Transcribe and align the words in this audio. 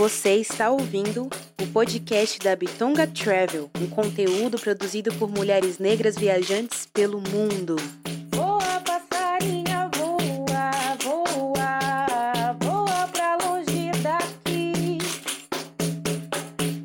Você 0.00 0.36
está 0.36 0.70
ouvindo 0.70 1.28
o 1.60 1.66
podcast 1.74 2.38
da 2.38 2.56
Bitonga 2.56 3.06
Travel, 3.06 3.70
um 3.78 3.86
conteúdo 3.90 4.58
produzido 4.58 5.12
por 5.16 5.28
mulheres 5.28 5.78
negras 5.78 6.16
viajantes 6.16 6.86
pelo 6.86 7.20
mundo. 7.20 7.76
Voa, 8.34 8.80
passarinha, 8.80 9.90
voa, 9.94 10.96
voa, 11.02 12.52
voa 12.62 13.08
pra 13.08 13.36
longe 13.44 13.90
daqui. 14.02 14.96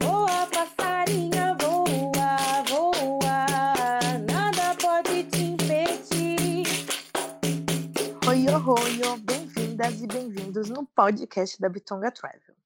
Voa, 0.01 0.45
passarinha, 0.47 1.55
voa, 1.61 2.63
voa, 2.67 4.19
nada 4.29 4.75
pode 4.75 5.23
te 5.23 5.41
impedir. 5.41 6.67
Oi, 8.27 8.45
oi, 8.49 9.09
oi, 9.09 9.19
bem-vindas 9.21 10.01
e 10.01 10.05
bem-vindos 10.05 10.69
no 10.69 10.85
podcast 10.85 11.61
da 11.61 11.69
Bitonga 11.69 12.11
Travel. 12.11 12.64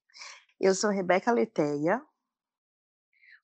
Eu 0.60 0.74
sou 0.74 0.90
Rebeca 0.90 1.32
Leteia. 1.32 2.02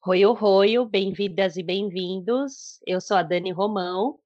Oi, 0.06 0.26
oi, 0.26 0.86
bem-vindas 0.86 1.56
e 1.56 1.62
bem-vindos. 1.62 2.78
Eu 2.86 3.00
sou 3.00 3.16
a 3.16 3.22
Dani 3.22 3.50
Romão. 3.50 4.20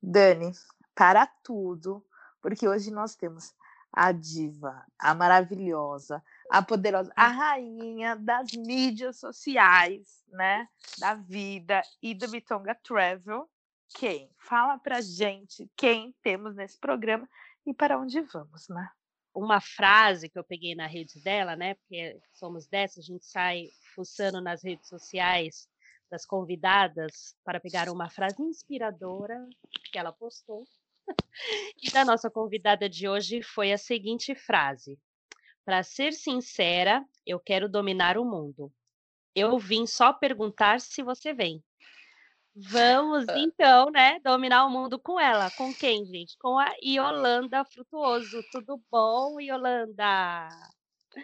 Dani, 0.00 0.52
para 0.94 1.26
tudo, 1.26 2.06
porque 2.40 2.68
hoje 2.68 2.92
nós 2.92 3.16
temos 3.16 3.52
a 3.92 4.12
diva, 4.12 4.86
a 4.96 5.12
maravilhosa, 5.12 6.22
a 6.48 6.62
poderosa, 6.62 7.12
a 7.16 7.26
rainha 7.26 8.14
das 8.14 8.52
mídias 8.52 9.18
sociais, 9.18 10.22
né? 10.28 10.68
Da 11.00 11.14
vida 11.14 11.82
e 12.00 12.14
do 12.14 12.28
Bitonga 12.28 12.76
Travel. 12.76 13.50
Quem? 13.96 14.30
Fala 14.38 14.78
pra 14.78 15.00
gente 15.00 15.68
quem 15.76 16.14
temos 16.22 16.54
nesse 16.54 16.78
programa 16.78 17.28
e 17.66 17.74
para 17.74 17.98
onde 17.98 18.20
vamos, 18.20 18.68
né? 18.68 18.88
Uma 19.34 19.60
frase 19.60 20.28
que 20.28 20.38
eu 20.38 20.44
peguei 20.44 20.74
na 20.74 20.86
rede 20.86 21.20
dela, 21.20 21.54
né? 21.54 21.74
Porque 21.74 22.18
somos 22.32 22.66
dessa, 22.66 23.00
a 23.00 23.02
gente 23.02 23.24
sai 23.24 23.68
fuçando 23.94 24.40
nas 24.40 24.64
redes 24.64 24.88
sociais 24.88 25.68
das 26.10 26.24
convidadas 26.24 27.36
para 27.44 27.60
pegar 27.60 27.88
uma 27.88 28.08
frase 28.08 28.42
inspiradora 28.42 29.46
que 29.92 29.98
ela 29.98 30.12
postou. 30.12 30.64
E 31.82 31.90
da 31.90 32.04
nossa 32.04 32.30
convidada 32.30 32.88
de 32.88 33.08
hoje 33.08 33.42
foi 33.42 33.72
a 33.72 33.78
seguinte 33.78 34.34
frase: 34.34 34.98
Para 35.64 35.82
ser 35.82 36.12
sincera, 36.12 37.04
eu 37.24 37.38
quero 37.38 37.68
dominar 37.68 38.18
o 38.18 38.24
mundo. 38.24 38.72
Eu 39.34 39.58
vim 39.58 39.86
só 39.86 40.12
perguntar 40.12 40.80
se 40.80 41.02
você 41.02 41.32
vem. 41.32 41.62
Vamos 42.60 43.24
então, 43.36 43.88
né, 43.90 44.18
dominar 44.18 44.66
o 44.66 44.70
mundo 44.70 44.98
com 44.98 45.18
ela. 45.20 45.48
Com 45.52 45.72
quem, 45.72 46.04
gente? 46.04 46.36
Com 46.38 46.58
a 46.58 46.68
Yolanda 46.82 47.64
Frutuoso. 47.64 48.42
Tudo 48.50 48.82
bom, 48.90 49.40
Yolanda? 49.40 50.48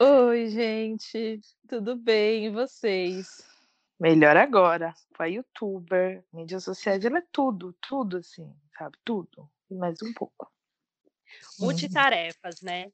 Oi, 0.01 0.49
gente. 0.49 1.41
Tudo 1.69 1.97
bem? 1.97 2.47
E 2.47 2.51
vocês? 2.51 3.43
Melhor 3.99 4.37
agora. 4.37 4.95
Foi 5.17 5.33
youtuber, 5.33 6.25
mídias 6.33 6.63
sociais, 6.63 7.05
ela 7.05 7.19
é 7.19 7.25
tudo, 7.33 7.73
tudo 7.81 8.19
assim, 8.19 8.55
sabe? 8.79 8.97
Tudo. 9.05 9.51
E 9.69 9.75
mais 9.75 10.01
um 10.03 10.13
pouco. 10.13 10.49
Multitarefas, 11.59 12.61
né? 12.61 12.93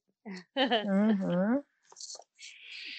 Uhum. 0.57 1.63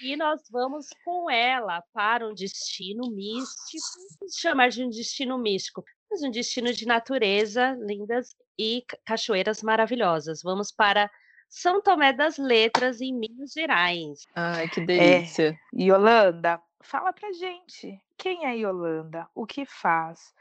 E 0.03 0.16
nós 0.16 0.41
vamos 0.49 0.88
com 1.05 1.30
ela 1.30 1.83
para 1.94 2.27
um 2.27 2.33
destino 2.33 3.09
místico, 3.11 3.85
vamos 4.19 4.35
chamar 4.35 4.69
de 4.69 4.83
um 4.83 4.89
destino 4.89 5.38
místico, 5.38 5.83
mas 6.09 6.23
um 6.23 6.31
destino 6.31 6.73
de 6.73 6.85
natureza, 6.85 7.77
lindas 7.80 8.35
e 8.57 8.83
ca- 8.88 8.97
cachoeiras 9.05 9.61
maravilhosas. 9.61 10.41
Vamos 10.44 10.72
para 10.72 11.09
São 11.47 11.81
Tomé 11.81 12.13
das 12.13 12.38
Letras, 12.38 12.99
em 13.02 13.13
Minas 13.13 13.52
Gerais. 13.52 14.25
Ai, 14.35 14.67
que 14.69 14.81
delícia. 14.81 15.57
Yolanda, 15.73 16.61
fala 16.81 17.13
pra 17.13 17.31
gente. 17.33 18.02
Quem 18.17 18.45
é 18.45 18.55
Yolanda? 18.57 19.27
O 19.35 19.45
que 19.45 19.66
faz? 19.66 20.33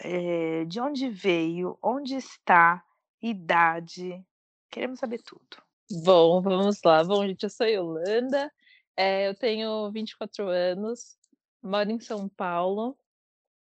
Eh, 0.00 0.64
de 0.66 0.80
onde 0.80 1.08
veio? 1.08 1.78
Onde 1.82 2.16
está? 2.16 2.82
Idade? 3.22 4.22
Queremos 4.70 4.98
saber 4.98 5.22
tudo. 5.22 5.62
Bom, 6.04 6.42
vamos 6.42 6.80
lá. 6.84 7.02
Bom, 7.04 7.26
gente, 7.26 7.44
eu 7.44 7.50
sou 7.50 7.66
Yolanda, 7.66 8.52
eh, 8.96 9.28
eu 9.28 9.34
tenho 9.34 9.90
24 9.92 10.48
anos, 10.48 11.16
moro 11.62 11.90
em 11.90 12.00
São 12.00 12.28
Paulo, 12.28 12.96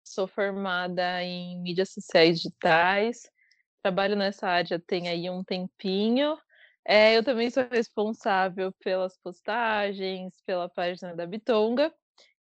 sou 0.04 0.26
formada 0.28 1.22
em 1.24 1.60
mídias 1.62 1.90
sociais 1.92 2.38
digitais, 2.40 3.22
trabalho 3.82 4.16
nessa 4.16 4.48
área 4.48 4.80
tem 4.80 5.08
aí 5.08 5.30
um 5.30 5.44
tempinho. 5.44 6.38
Eh, 6.86 7.16
eu 7.16 7.24
também 7.24 7.50
sou 7.50 7.64
responsável 7.70 8.72
pelas 8.84 9.16
postagens, 9.18 10.34
pela 10.46 10.68
página 10.68 11.14
da 11.16 11.26
Bitonga, 11.26 11.92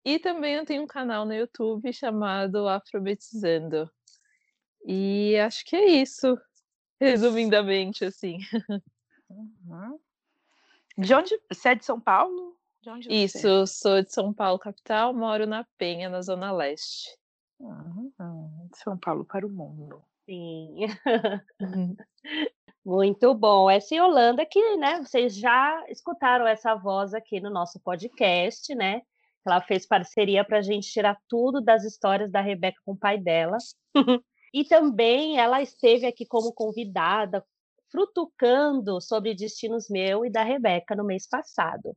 e 0.05 0.19
também 0.19 0.55
eu 0.57 0.65
tenho 0.67 0.83
um 0.85 0.87
canal 0.87 1.27
no 1.27 1.35
YouTube 1.35 1.93
chamado 1.93 2.69
Afrobetizando. 2.69 3.91
E 4.87 5.37
acho 5.39 5.65
que 5.67 5.77
é 5.77 5.87
isso, 5.87 6.39
resumidamente, 7.01 8.05
assim. 8.05 8.39
Uhum. 9.31 9.99
De 10.99 11.15
onde? 11.15 11.41
Você 11.51 11.71
é 11.71 11.75
de 11.75 11.85
São 11.85 12.01
Paulo? 12.01 12.60
De 12.83 12.91
onde 12.91 13.09
você 13.09 13.13
é? 13.13 13.17
Isso, 13.17 13.47
eu 13.47 13.67
sou 13.67 14.03
de 14.03 14.13
São 14.13 14.33
Paulo, 14.33 14.59
capital, 14.59 15.13
moro 15.13 15.47
na 15.47 15.67
Penha, 15.77 16.09
na 16.09 16.23
Zona 16.23 16.51
Leste. 16.51 17.17
Uhum. 17.59 18.11
São 18.75 18.97
Paulo 18.99 19.25
para 19.25 19.47
o 19.47 19.51
mundo. 19.51 20.03
Sim. 20.25 20.77
Muito 22.85 23.35
bom. 23.35 23.69
Essa 23.69 23.95
Yolanda 23.95 24.47
que, 24.47 24.77
né, 24.77 24.99
vocês 25.01 25.37
já 25.37 25.85
escutaram 25.89 26.47
essa 26.47 26.75
voz 26.75 27.13
aqui 27.13 27.39
no 27.41 27.51
nosso 27.51 27.79
podcast, 27.81 28.75
né? 28.75 29.03
Ela 29.47 29.61
fez 29.61 29.87
parceria 29.87 30.45
para 30.45 30.59
a 30.59 30.63
gente 30.63 30.91
tirar 30.91 31.19
tudo 31.29 31.61
das 31.61 31.85
histórias 31.85 32.31
da 32.31 32.41
Rebeca 32.41 32.81
com 32.85 32.93
o 32.93 32.99
pai 32.99 33.19
dela. 33.19 33.59
e 34.55 34.65
também 34.65 35.39
ela 35.39 35.61
esteve 35.61 36.07
aqui 36.07 36.25
como 36.25 36.53
convidada, 36.53 37.45
frutucando 37.91 39.01
sobre 39.01 39.35
destinos 39.35 39.89
meu 39.91 40.25
e 40.25 40.31
da 40.31 40.43
Rebeca 40.43 40.95
no 40.95 41.05
mês 41.05 41.27
passado. 41.27 41.95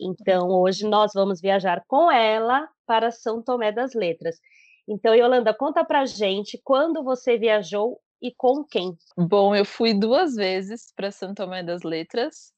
Então, 0.00 0.48
hoje 0.48 0.86
nós 0.86 1.12
vamos 1.14 1.40
viajar 1.40 1.84
com 1.86 2.10
ela 2.10 2.68
para 2.86 3.10
São 3.10 3.42
Tomé 3.42 3.72
das 3.72 3.94
Letras. 3.94 4.38
Então, 4.86 5.14
Yolanda, 5.14 5.52
conta 5.52 5.84
pra 5.84 6.06
gente 6.06 6.60
quando 6.64 7.02
você 7.02 7.36
viajou 7.36 8.00
e 8.22 8.32
com 8.32 8.64
quem? 8.64 8.96
Bom, 9.16 9.54
eu 9.54 9.64
fui 9.64 9.92
duas 9.92 10.34
vezes 10.34 10.92
para 10.96 11.10
São 11.10 11.34
Tomé 11.34 11.62
das 11.62 11.82
Letras. 11.82 12.52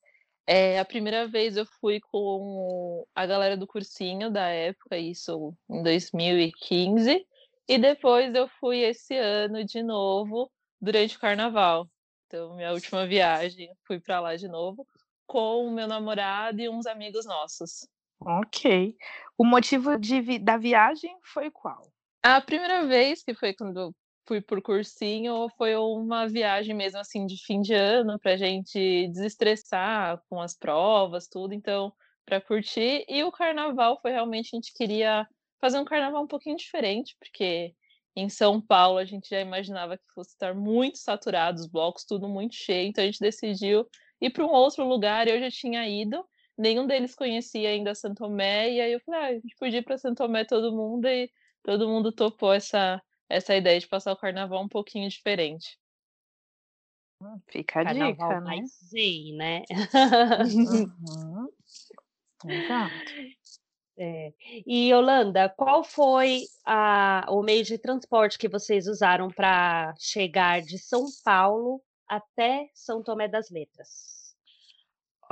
Eh, 0.46 0.78
a 0.78 0.84
primeira 0.84 1.28
vez 1.28 1.56
eu 1.56 1.66
fui 1.80 2.00
com 2.00 3.06
a 3.14 3.26
galera 3.26 3.56
do 3.56 3.66
cursinho 3.66 4.30
da 4.30 4.48
época, 4.48 4.96
isso 4.96 5.54
em 5.68 5.82
2015, 5.82 7.26
e 7.68 7.78
depois 7.78 8.34
eu 8.34 8.48
fui 8.58 8.78
esse 8.78 9.16
ano 9.16 9.64
de 9.64 9.82
novo 9.82 10.50
durante 10.80 11.16
o 11.16 11.20
carnaval. 11.20 11.88
Então, 12.26 12.54
minha 12.56 12.72
última 12.72 13.06
viagem, 13.06 13.70
fui 13.86 14.00
para 14.00 14.20
lá 14.20 14.36
de 14.36 14.48
novo 14.48 14.86
com 15.30 15.64
o 15.64 15.70
meu 15.70 15.86
namorado 15.86 16.60
e 16.60 16.68
uns 16.68 16.86
amigos 16.86 17.24
nossos. 17.24 17.86
Ok. 18.20 18.96
O 19.38 19.44
motivo 19.44 19.96
de 19.96 20.40
da 20.40 20.56
viagem 20.56 21.16
foi 21.22 21.52
qual? 21.52 21.88
A 22.20 22.40
primeira 22.40 22.84
vez 22.84 23.22
que 23.22 23.32
foi 23.32 23.54
quando 23.54 23.94
fui 24.26 24.40
por 24.40 24.60
cursinho 24.60 25.48
foi 25.56 25.76
uma 25.76 26.28
viagem 26.28 26.74
mesmo 26.74 26.98
assim 26.98 27.26
de 27.26 27.36
fim 27.46 27.60
de 27.60 27.72
ano 27.72 28.18
pra 28.18 28.36
gente 28.36 29.06
desestressar 29.08 30.20
com 30.28 30.40
as 30.40 30.58
provas, 30.58 31.28
tudo, 31.28 31.54
então 31.54 31.92
para 32.26 32.40
curtir. 32.40 33.04
E 33.08 33.22
o 33.22 33.30
carnaval 33.30 34.00
foi 34.02 34.10
realmente 34.10 34.50
a 34.52 34.56
gente 34.56 34.74
queria 34.74 35.24
fazer 35.60 35.78
um 35.78 35.84
carnaval 35.84 36.24
um 36.24 36.28
pouquinho 36.28 36.56
diferente, 36.56 37.16
porque 37.20 37.72
em 38.16 38.28
São 38.28 38.60
Paulo 38.60 38.98
a 38.98 39.04
gente 39.04 39.28
já 39.30 39.40
imaginava 39.40 39.96
que 39.96 40.12
fosse 40.12 40.30
estar 40.30 40.56
muito 40.56 40.98
saturado 40.98 41.60
os 41.60 41.68
blocos, 41.68 42.04
tudo 42.04 42.28
muito 42.28 42.56
cheio, 42.56 42.88
então 42.88 43.04
a 43.04 43.06
gente 43.06 43.20
decidiu 43.20 43.86
ir 44.20 44.30
para 44.30 44.44
um 44.44 44.50
outro 44.50 44.84
lugar. 44.84 45.26
Eu 45.28 45.40
já 45.40 45.50
tinha 45.50 45.88
ido, 45.88 46.24
nenhum 46.56 46.86
deles 46.86 47.14
conhecia 47.14 47.68
ainda 47.70 47.94
Santo 47.94 48.18
Tomé, 48.18 48.70
e 48.72 48.80
aí 48.80 48.92
eu 48.92 49.00
falei, 49.00 49.20
ah, 49.20 49.26
a 49.28 49.34
gente 49.34 49.56
podia 49.56 49.78
ir 49.78 49.82
para 49.82 49.98
Santo 49.98 50.18
Tomé 50.18 50.44
todo 50.44 50.72
mundo 50.76 51.06
e 51.08 51.30
todo 51.62 51.88
mundo 51.88 52.12
topou 52.12 52.52
essa, 52.52 53.02
essa 53.28 53.54
ideia 53.56 53.78
de 53.80 53.88
passar 53.88 54.12
o 54.12 54.16
carnaval 54.16 54.62
um 54.62 54.68
pouquinho 54.68 55.08
diferente. 55.08 55.78
Fica 57.48 57.80
a 57.80 57.84
Carnaval 57.84 58.12
dica, 58.12 58.40
né? 58.40 58.40
mais 58.40 58.78
zen, 58.88 59.36
né? 59.36 59.62
Uhum. 60.44 61.48
Exato. 62.46 63.12
É. 63.98 64.32
E 64.66 64.90
Yolanda, 64.90 65.50
qual 65.50 65.84
foi 65.84 66.44
a- 66.64 67.26
o 67.28 67.42
meio 67.42 67.62
de 67.62 67.76
transporte 67.76 68.38
que 68.38 68.48
vocês 68.48 68.86
usaram 68.86 69.28
para 69.28 69.94
chegar 69.98 70.62
de 70.62 70.78
São 70.78 71.04
Paulo 71.22 71.82
até 72.08 72.70
São 72.72 73.02
Tomé 73.02 73.28
das 73.28 73.50
Letras? 73.50 74.19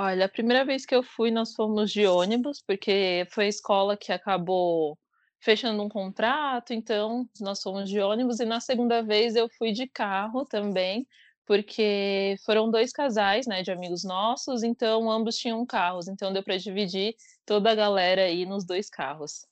Olha, 0.01 0.27
a 0.27 0.29
primeira 0.29 0.63
vez 0.63 0.85
que 0.85 0.95
eu 0.95 1.03
fui, 1.03 1.29
nós 1.29 1.53
fomos 1.53 1.91
de 1.91 2.07
ônibus, 2.07 2.63
porque 2.65 3.27
foi 3.31 3.45
a 3.45 3.49
escola 3.49 3.97
que 3.97 4.13
acabou 4.13 4.97
fechando 5.41 5.83
um 5.83 5.89
contrato, 5.89 6.71
então 6.71 7.27
nós 7.41 7.61
fomos 7.61 7.89
de 7.89 7.99
ônibus, 7.99 8.39
e 8.39 8.45
na 8.45 8.61
segunda 8.61 9.03
vez 9.03 9.35
eu 9.35 9.49
fui 9.57 9.73
de 9.73 9.85
carro 9.89 10.45
também, 10.45 11.05
porque 11.45 12.37
foram 12.45 12.71
dois 12.71 12.93
casais, 12.93 13.45
né, 13.45 13.61
de 13.61 13.71
amigos 13.71 14.05
nossos, 14.05 14.63
então 14.63 15.11
ambos 15.11 15.35
tinham 15.35 15.65
carros, 15.65 16.07
então 16.07 16.31
deu 16.31 16.43
para 16.43 16.55
dividir 16.55 17.13
toda 17.45 17.69
a 17.69 17.75
galera 17.75 18.21
aí 18.21 18.45
nos 18.45 18.63
dois 18.65 18.89
carros. 18.89 19.45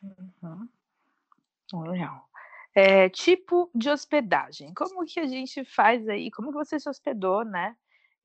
Uhum. 0.00 0.68
Legal. 1.90 2.28
É, 2.76 3.08
tipo 3.08 3.68
de 3.74 3.90
hospedagem. 3.90 4.72
Como 4.72 5.04
que 5.04 5.18
a 5.18 5.26
gente 5.26 5.64
faz 5.64 6.08
aí? 6.08 6.30
Como 6.30 6.52
que 6.52 6.58
você 6.58 6.78
se 6.78 6.88
hospedou, 6.88 7.44
né? 7.44 7.74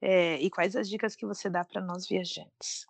É, 0.05 0.35
e 0.41 0.50
quais 0.50 0.75
as 0.75 0.89
dicas 0.89 1.15
que 1.15 1.25
você 1.25 1.50
dá 1.50 1.63
para 1.63 1.79
nós 1.79 2.05
viajantes? 2.05 2.85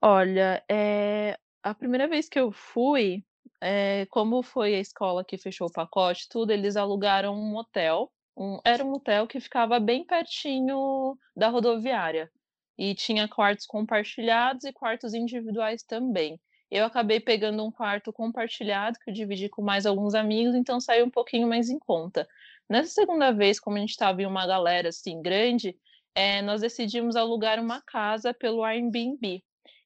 Olha, 0.00 0.60
é, 0.68 1.38
a 1.62 1.72
primeira 1.72 2.08
vez 2.08 2.28
que 2.28 2.40
eu 2.40 2.50
fui, 2.50 3.24
é, 3.60 4.04
como 4.06 4.42
foi 4.42 4.74
a 4.74 4.80
escola 4.80 5.24
que 5.24 5.38
fechou 5.38 5.68
o 5.68 5.72
pacote, 5.72 6.28
tudo, 6.28 6.50
eles 6.50 6.76
alugaram 6.76 7.36
um 7.36 7.54
hotel. 7.54 8.12
Um, 8.36 8.58
era 8.64 8.84
um 8.84 8.94
hotel 8.94 9.28
que 9.28 9.38
ficava 9.38 9.78
bem 9.78 10.04
pertinho 10.04 11.16
da 11.36 11.48
rodoviária. 11.48 12.28
E 12.76 12.96
tinha 12.96 13.28
quartos 13.28 13.64
compartilhados 13.64 14.64
e 14.64 14.72
quartos 14.72 15.14
individuais 15.14 15.84
também. 15.84 16.40
Eu 16.68 16.84
acabei 16.84 17.20
pegando 17.20 17.64
um 17.64 17.70
quarto 17.70 18.12
compartilhado, 18.12 18.98
que 18.98 19.10
eu 19.10 19.14
dividi 19.14 19.48
com 19.48 19.62
mais 19.62 19.86
alguns 19.86 20.16
amigos, 20.16 20.56
então 20.56 20.80
saiu 20.80 21.06
um 21.06 21.10
pouquinho 21.10 21.46
mais 21.46 21.70
em 21.70 21.78
conta. 21.78 22.26
Nessa 22.68 22.90
segunda 22.90 23.30
vez, 23.30 23.60
como 23.60 23.76
a 23.76 23.80
gente 23.80 23.90
estava 23.90 24.20
em 24.20 24.26
uma 24.26 24.48
galera 24.48 24.88
assim 24.88 25.22
grande, 25.22 25.76
é, 26.14 26.42
nós 26.42 26.60
decidimos 26.60 27.16
alugar 27.16 27.60
uma 27.60 27.80
casa 27.82 28.34
pelo 28.34 28.64
Airbnb. 28.64 29.42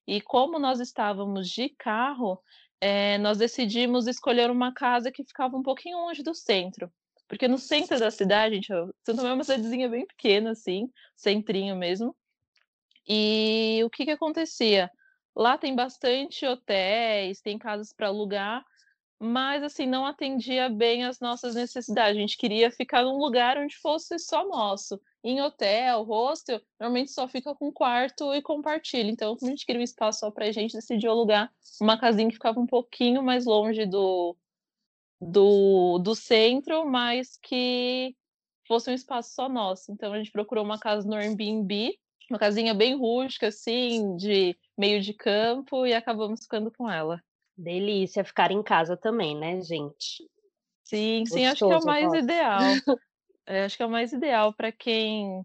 E 0.07 0.21
como 0.21 0.59
nós 0.59 0.81
estávamos 0.81 1.49
de 1.49 1.69
carro, 1.71 2.41
é, 2.81 3.19
nós 3.19 3.39
decidimos 3.39 4.07
escolher 4.07 4.51
uma 4.51 4.73
casa 4.73 5.11
que 5.11 5.25
ficava 5.25 5.57
um 5.57 5.63
pouquinho 5.63 5.99
longe 5.99 6.23
do 6.23 6.35
centro. 6.35 6.91
Porque 7.29 7.49
no 7.49 7.59
centro 7.59 7.99
da 7.99 8.11
cidade, 8.11 8.57
gente, 8.57 8.69
Santo 8.69 9.17
Tomé 9.17 9.31
é 9.31 9.33
uma 9.35 9.45
cidadezinha 9.45 9.89
bem 9.89 10.07
pequena, 10.07 10.51
assim, 10.51 10.89
centrinho 11.17 11.75
mesmo. 11.75 12.15
E 13.09 13.81
o 13.85 13.91
que 13.91 14.05
que 14.05 14.13
acontecia? 14.13 14.91
Lá 15.35 15.59
tem 15.59 15.75
bastante 15.75 16.47
hotéis, 16.47 17.41
tem 17.41 17.59
casas 17.59 17.93
para 17.93 18.09
alugar, 18.09 18.65
mas 19.19 19.63
assim 19.63 19.87
não 19.87 20.05
atendia 20.05 20.69
bem 20.69 21.05
as 21.05 21.21
nossas 21.21 21.55
necessidades. 21.55 22.17
A 22.17 22.21
gente 22.21 22.37
queria 22.37 22.71
ficar 22.71 23.03
num 23.03 23.17
lugar 23.17 23.57
onde 23.57 23.77
fosse 23.77 24.19
só 24.19 24.47
nosso. 24.47 25.01
Em 25.25 25.41
hotel, 25.41 26.03
hostel, 26.05 26.61
normalmente 26.79 27.11
só 27.11 27.27
fica 27.27 27.55
com 27.55 27.73
quarto 27.73 28.33
e 28.35 28.43
compartilha. 28.43 29.11
Então, 29.11 29.37
como 29.37 29.51
a 29.51 29.55
gente 29.55 29.67
queria 29.67 29.81
um 29.81 29.85
espaço 29.85 30.21
só 30.21 30.31
para 30.31 30.47
a 30.47 30.53
gente, 30.53 30.75
decidiu 30.75 31.11
alugar 31.11 31.51
uma 31.81 31.99
casinha 31.99 32.29
que 32.29 32.35
ficava 32.35 32.61
um 32.61 32.67
pouquinho 32.67 33.23
mais 33.23 33.47
longe 33.47 33.87
do, 33.87 34.37
do, 35.21 35.99
do 35.99 36.15
centro, 36.15 36.87
mas 36.89 37.39
que 37.43 38.15
fosse 38.69 38.91
um 38.91 38.95
espaço 38.95 39.35
só 39.35 39.49
nosso. 39.49 39.91
Então, 39.91 40.13
a 40.13 40.19
gente 40.19 40.31
procurou 40.31 40.65
uma 40.65 40.79
casa 40.79 41.09
no 41.09 41.15
Airbnb, 41.15 41.99
uma 42.31 42.39
casinha 42.39 42.75
bem 42.75 42.97
rústica, 42.97 43.49
assim, 43.49 44.17
de 44.17 44.57
meio 44.77 45.01
de 45.01 45.15
campo, 45.15 45.87
e 45.87 45.95
acabamos 45.95 46.43
ficando 46.43 46.71
com 46.71 46.91
ela. 46.91 47.21
Delícia 47.57 48.25
ficar 48.25 48.51
em 48.51 48.63
casa 48.63 48.97
também, 48.97 49.37
né, 49.37 49.61
gente? 49.63 50.29
Sim, 50.85 51.25
sim, 51.27 51.45
acho 51.47 51.65
que 51.67 51.73
é 51.73 51.77
o 51.77 51.81
Gostoso, 51.81 51.87
mais 51.87 52.13
ideal. 52.13 52.61
É, 53.49 53.63
acho 53.63 53.77
que 53.77 53.83
é 53.85 53.87
o 53.87 53.91
mais 53.91 54.13
ideal 54.13 54.53
para 54.53 54.73
quem 54.73 55.41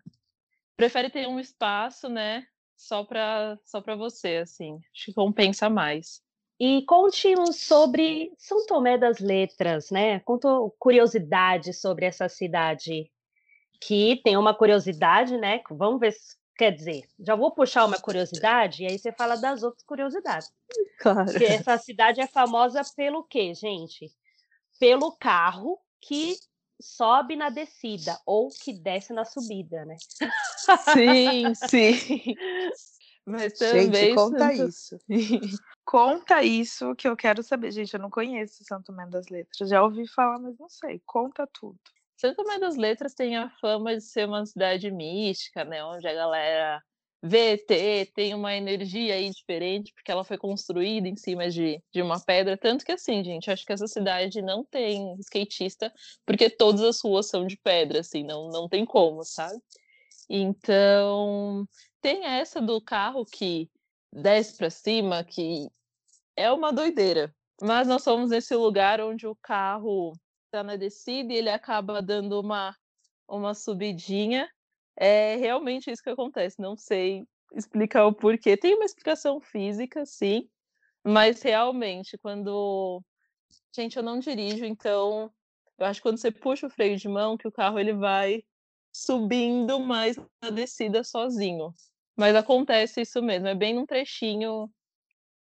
prefere 0.75 1.07
ter 1.07 1.27
um 1.27 1.39
espaço, 1.39 2.09
né, 2.09 2.47
só 2.75 3.03
para 3.03 3.59
só 3.63 3.79
para 3.79 3.95
você, 3.95 4.37
assim. 4.37 4.79
Acho 4.91 5.05
que 5.05 5.13
compensa 5.13 5.69
mais. 5.69 6.19
E 6.59 6.83
conte-nos 6.85 7.61
sobre 7.61 8.31
São 8.37 8.65
Tomé 8.65 8.97
das 8.97 9.19
Letras, 9.19 9.91
né? 9.91 10.19
Contou 10.21 10.75
curiosidades 10.79 11.79
sobre 11.79 12.05
essa 12.05 12.27
cidade, 12.27 13.11
que 13.79 14.21
tem 14.23 14.37
uma 14.37 14.53
curiosidade, 14.53 15.37
né? 15.37 15.61
Vamos 15.69 15.99
ver 15.99 16.13
se 16.13 16.35
quer 16.57 16.71
dizer. 16.71 17.03
Já 17.19 17.35
vou 17.35 17.51
puxar 17.51 17.85
uma 17.85 17.99
curiosidade 17.99 18.83
e 18.83 18.87
aí 18.87 18.97
você 18.99 19.11
fala 19.11 19.35
das 19.35 19.63
outras 19.63 19.83
curiosidades. 19.83 20.51
Claro. 21.01 21.25
Porque 21.25 21.45
essa 21.45 21.79
cidade 21.79 22.21
é 22.21 22.27
famosa 22.27 22.83
pelo 22.95 23.23
quê, 23.23 23.55
gente? 23.55 24.11
Pelo 24.79 25.11
carro 25.17 25.79
que 25.99 26.35
sobe 26.79 27.35
na 27.35 27.49
descida 27.49 28.19
ou 28.23 28.49
que 28.49 28.71
desce 28.71 29.11
na 29.11 29.25
subida, 29.25 29.83
né? 29.83 29.95
Sim, 30.93 31.55
sim. 31.55 32.35
Mas 33.25 33.53
também 33.53 33.91
Gente, 33.93 34.15
conta 34.15 34.39
Santo- 34.55 34.69
isso. 34.69 34.99
Conta 35.85 36.43
isso 36.43 36.95
que 36.95 37.07
eu 37.07 37.15
quero 37.15 37.41
saber. 37.43 37.71
Gente, 37.71 37.93
eu 37.93 37.99
não 37.99 38.09
conheço 38.09 38.63
Santo 38.63 38.85
Tomé 38.85 39.05
das 39.07 39.27
Letras. 39.27 39.67
Já 39.69 39.83
ouvi 39.83 40.07
falar, 40.07 40.39
mas 40.39 40.57
não 40.57 40.69
sei. 40.69 41.01
Conta 41.05 41.47
tudo. 41.51 41.79
Santo 42.21 42.35
Tomé 42.35 42.59
das 42.59 42.77
Letras 42.77 43.15
tem 43.15 43.35
a 43.35 43.49
fama 43.59 43.95
de 43.95 44.03
ser 44.03 44.27
uma 44.27 44.45
cidade 44.45 44.91
mística, 44.91 45.65
né? 45.65 45.83
Onde 45.83 46.07
a 46.07 46.13
galera 46.13 46.79
vê 47.19 47.53
ET, 47.53 48.13
tem 48.13 48.35
uma 48.35 48.55
energia 48.55 49.15
aí 49.15 49.31
diferente, 49.31 49.91
porque 49.91 50.11
ela 50.11 50.23
foi 50.23 50.37
construída 50.37 51.07
em 51.07 51.15
cima 51.15 51.49
de, 51.49 51.81
de 51.91 51.99
uma 51.99 52.19
pedra. 52.23 52.55
Tanto 52.55 52.85
que, 52.85 52.91
assim, 52.91 53.23
gente, 53.23 53.49
acho 53.49 53.65
que 53.65 53.73
essa 53.73 53.87
cidade 53.87 54.39
não 54.39 54.63
tem 54.63 55.15
skatista, 55.19 55.91
porque 56.23 56.47
todas 56.47 56.83
as 56.83 57.01
ruas 57.01 57.27
são 57.27 57.47
de 57.47 57.57
pedra, 57.57 58.01
assim, 58.01 58.23
não, 58.23 58.49
não 58.49 58.69
tem 58.69 58.85
como, 58.85 59.23
sabe? 59.23 59.59
Então, 60.29 61.67
tem 62.01 62.23
essa 62.23 62.61
do 62.61 62.79
carro 62.79 63.25
que 63.25 63.67
desce 64.13 64.57
para 64.57 64.69
cima, 64.69 65.23
que 65.23 65.67
é 66.35 66.51
uma 66.51 66.71
doideira. 66.71 67.33
Mas 67.59 67.87
nós 67.87 68.03
fomos 68.03 68.29
nesse 68.29 68.53
lugar 68.55 69.01
onde 69.01 69.25
o 69.25 69.35
carro 69.41 70.13
tá 70.51 70.63
na 70.63 70.75
descida 70.75 71.33
e 71.33 71.37
ele 71.37 71.49
acaba 71.49 72.01
dando 72.01 72.39
uma, 72.39 72.75
uma 73.27 73.53
subidinha. 73.55 74.49
É 74.97 75.37
realmente 75.37 75.89
isso 75.89 76.03
que 76.03 76.09
acontece. 76.09 76.61
Não 76.61 76.75
sei 76.75 77.23
explicar 77.53 78.05
o 78.05 78.13
porquê. 78.13 78.57
Tem 78.57 78.75
uma 78.75 78.85
explicação 78.85 79.39
física, 79.39 80.05
sim, 80.05 80.47
mas 81.03 81.41
realmente, 81.41 82.17
quando. 82.17 83.01
Gente, 83.73 83.97
eu 83.97 84.03
não 84.03 84.19
dirijo, 84.19 84.65
então 84.65 85.31
eu 85.77 85.85
acho 85.85 85.99
que 85.99 86.03
quando 86.03 86.17
você 86.17 86.31
puxa 86.31 86.67
o 86.67 86.69
freio 86.69 86.97
de 86.97 87.07
mão, 87.07 87.37
que 87.37 87.47
o 87.47 87.51
carro 87.51 87.79
ele 87.79 87.93
vai 87.93 88.43
subindo 88.93 89.79
mais 89.79 90.17
na 90.41 90.49
descida 90.49 91.03
sozinho. 91.03 91.73
Mas 92.15 92.35
acontece 92.35 93.01
isso 93.01 93.21
mesmo, 93.21 93.47
é 93.47 93.55
bem 93.55 93.73
num 93.73 93.85
trechinho 93.85 94.69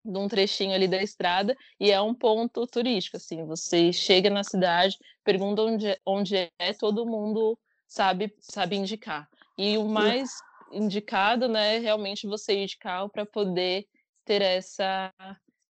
num 0.04 0.28
trechinho 0.28 0.74
ali 0.74 0.88
da 0.88 1.02
estrada 1.02 1.56
e 1.78 1.90
é 1.90 2.00
um 2.00 2.14
ponto 2.14 2.66
turístico, 2.66 3.16
assim, 3.16 3.44
você 3.44 3.92
chega 3.92 4.30
na 4.30 4.42
cidade, 4.44 4.96
pergunta 5.24 5.62
onde, 5.62 5.88
é- 5.88 5.98
onde 6.06 6.36
é, 6.36 6.72
todo 6.78 7.06
mundo 7.06 7.58
sabe 7.86 8.34
sabe 8.40 8.76
indicar. 8.76 9.28
E 9.58 9.76
o 9.78 9.86
mais 9.88 10.30
indicado, 10.72 11.48
né, 11.48 11.76
é 11.76 11.78
realmente 11.78 12.26
você 12.26 12.62
ir 12.62 12.66
de 12.66 12.78
carro 12.78 13.10
para 13.10 13.26
poder 13.26 13.86
ter 14.24 14.40
essa 14.42 15.12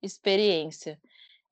experiência. 0.02 0.99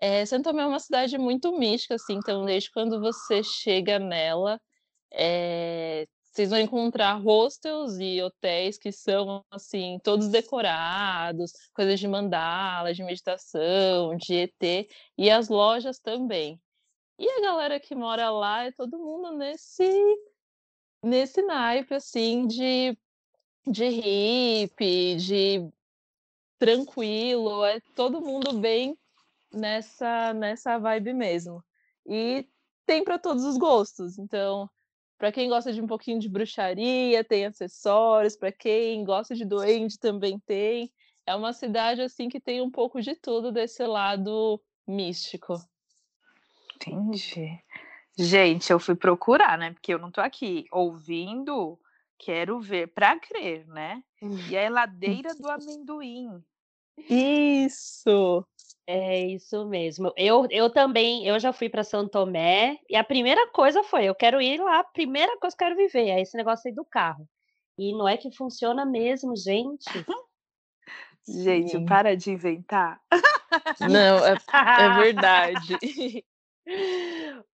É, 0.00 0.26
Santo 0.26 0.44
Tomé 0.50 0.62
é 0.62 0.66
uma 0.66 0.78
cidade 0.78 1.16
muito 1.18 1.52
mística, 1.58 1.94
assim, 1.94 2.14
então 2.14 2.44
desde 2.44 2.70
quando 2.70 3.00
você 3.00 3.42
chega 3.42 3.98
nela, 3.98 4.60
é, 5.12 6.06
vocês 6.36 6.50
vão 6.50 6.58
encontrar 6.58 7.14
hostels 7.14 7.98
e 7.98 8.22
hotéis 8.22 8.76
que 8.76 8.92
são 8.92 9.42
assim 9.50 9.98
todos 10.04 10.28
decorados, 10.28 11.50
coisas 11.72 11.98
de 11.98 12.06
mandala, 12.06 12.92
de 12.92 13.02
meditação, 13.02 14.14
de 14.18 14.34
ET 14.34 14.86
e 15.16 15.30
as 15.30 15.48
lojas 15.48 15.98
também. 15.98 16.60
E 17.18 17.26
a 17.26 17.40
galera 17.40 17.80
que 17.80 17.94
mora 17.94 18.30
lá 18.30 18.64
é 18.64 18.72
todo 18.72 18.98
mundo 18.98 19.32
nesse 19.32 19.90
nesse 21.02 21.40
naipe 21.40 21.94
assim 21.94 22.46
de 22.46 22.98
de 23.66 23.88
hippie, 23.88 25.16
de 25.16 25.70
tranquilo, 26.58 27.64
é 27.64 27.80
todo 27.94 28.20
mundo 28.20 28.58
bem 28.60 28.94
nessa 29.50 30.34
nessa 30.34 30.78
vibe 30.78 31.14
mesmo. 31.14 31.64
E 32.06 32.46
tem 32.84 33.02
para 33.02 33.18
todos 33.18 33.42
os 33.44 33.56
gostos. 33.56 34.18
Então, 34.18 34.68
para 35.18 35.32
quem 35.32 35.48
gosta 35.48 35.72
de 35.72 35.80
um 35.80 35.86
pouquinho 35.86 36.18
de 36.18 36.28
bruxaria, 36.28 37.24
tem 37.24 37.46
acessórios, 37.46 38.36
para 38.36 38.52
quem 38.52 39.04
gosta 39.04 39.34
de 39.34 39.44
duende 39.44 39.98
também 39.98 40.38
tem. 40.40 40.92
É 41.26 41.34
uma 41.34 41.52
cidade 41.52 42.02
assim 42.02 42.28
que 42.28 42.40
tem 42.40 42.60
um 42.60 42.70
pouco 42.70 43.00
de 43.00 43.14
tudo 43.14 43.50
desse 43.50 43.84
lado 43.84 44.62
místico. 44.86 45.54
Entendi. 46.76 47.58
Gente, 48.16 48.70
eu 48.70 48.78
fui 48.78 48.94
procurar, 48.94 49.58
né? 49.58 49.72
Porque 49.72 49.92
eu 49.92 49.98
não 49.98 50.10
tô 50.10 50.20
aqui 50.20 50.66
ouvindo, 50.70 51.78
quero 52.18 52.60
ver 52.60 52.88
pra 52.88 53.18
crer, 53.18 53.66
né? 53.66 54.02
E 54.48 54.56
a 54.56 54.70
ladeira 54.70 55.34
do 55.34 55.48
amendoim. 55.50 56.42
Isso. 56.96 58.46
É 58.86 59.26
isso 59.26 59.66
mesmo. 59.66 60.12
Eu, 60.16 60.46
eu 60.48 60.70
também, 60.70 61.26
eu 61.26 61.40
já 61.40 61.52
fui 61.52 61.68
para 61.68 61.82
São 61.82 62.08
Tomé 62.08 62.78
e 62.88 62.94
a 62.94 63.02
primeira 63.02 63.48
coisa 63.48 63.82
foi, 63.82 64.04
eu 64.04 64.14
quero 64.14 64.40
ir 64.40 64.60
lá, 64.60 64.78
a 64.78 64.84
primeira 64.84 65.36
coisa 65.38 65.56
que 65.56 65.64
eu 65.64 65.68
quero 65.68 65.76
viver 65.76 66.08
é 66.08 66.20
esse 66.20 66.36
negócio 66.36 66.68
aí 66.68 66.74
do 66.74 66.84
carro. 66.84 67.28
E 67.76 67.92
não 67.92 68.08
é 68.08 68.16
que 68.16 68.34
funciona 68.34 68.86
mesmo, 68.86 69.36
gente. 69.36 69.84
Gente, 71.28 71.72
Sim. 71.72 71.84
para 71.84 72.16
de 72.16 72.30
inventar. 72.30 73.00
Não, 73.80 74.24
é, 74.24 74.36
é 74.80 74.94
verdade. 74.94 75.76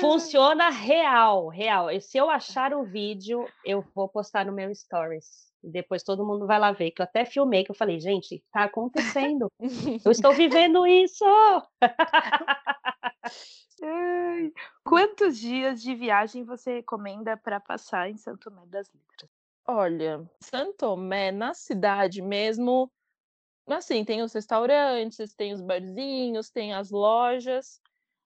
Funciona 0.00 0.70
real, 0.70 1.48
real. 1.48 1.90
E 1.90 2.00
se 2.00 2.16
eu 2.16 2.30
achar 2.30 2.72
o 2.72 2.82
vídeo, 2.82 3.46
eu 3.62 3.84
vou 3.94 4.08
postar 4.08 4.46
no 4.46 4.52
meu 4.52 4.74
stories. 4.74 5.52
Depois 5.68 6.02
todo 6.04 6.24
mundo 6.24 6.46
vai 6.46 6.58
lá 6.60 6.70
ver, 6.70 6.92
que 6.92 7.02
eu 7.02 7.04
até 7.04 7.24
filmei, 7.24 7.64
que 7.64 7.72
eu 7.72 7.74
falei, 7.74 7.98
gente, 7.98 8.42
tá 8.52 8.64
acontecendo. 8.64 9.50
Eu 10.04 10.10
estou 10.12 10.32
vivendo 10.32 10.86
isso! 10.86 11.24
Quantos 14.84 15.38
dias 15.38 15.82
de 15.82 15.94
viagem 15.94 16.44
você 16.44 16.76
recomenda 16.76 17.36
para 17.36 17.58
passar 17.58 18.08
em 18.08 18.16
Santo 18.16 18.48
Tomé 18.50 18.64
das 18.66 18.88
Letras? 18.92 19.30
Olha, 19.66 20.24
Santo 20.40 20.74
Tomé, 20.74 21.32
na 21.32 21.52
cidade 21.52 22.22
mesmo, 22.22 22.90
assim, 23.66 24.04
tem 24.04 24.22
os 24.22 24.32
restaurantes, 24.32 25.34
tem 25.34 25.52
os 25.52 25.60
barzinhos, 25.60 26.48
tem 26.48 26.72
as 26.72 26.90
lojas, 26.90 27.80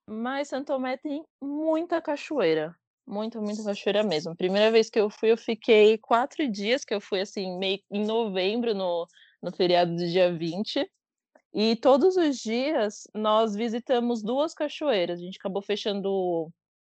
mas 0.07 0.47
Santo 0.49 0.67
Tomé 0.67 0.97
tem 0.97 1.25
muita 1.41 1.99
cachoeira. 1.99 2.75
Muita, 3.11 3.41
muita 3.41 3.61
cachoeira 3.61 4.03
mesmo. 4.03 4.33
Primeira 4.37 4.71
vez 4.71 4.89
que 4.89 4.97
eu 4.97 5.09
fui, 5.09 5.33
eu 5.33 5.37
fiquei 5.37 5.97
quatro 5.97 6.49
dias, 6.49 6.85
que 6.85 6.93
eu 6.93 7.01
fui 7.01 7.19
assim, 7.19 7.57
meio 7.57 7.77
em 7.91 8.05
novembro, 8.05 8.73
no, 8.73 9.05
no 9.43 9.51
feriado 9.51 9.93
do 9.93 10.07
dia 10.07 10.33
20. 10.33 10.89
E 11.53 11.75
todos 11.75 12.15
os 12.15 12.37
dias 12.37 13.09
nós 13.13 13.53
visitamos 13.53 14.23
duas 14.23 14.53
cachoeiras. 14.53 15.19
A 15.19 15.23
gente 15.23 15.37
acabou 15.37 15.61
fechando 15.61 16.49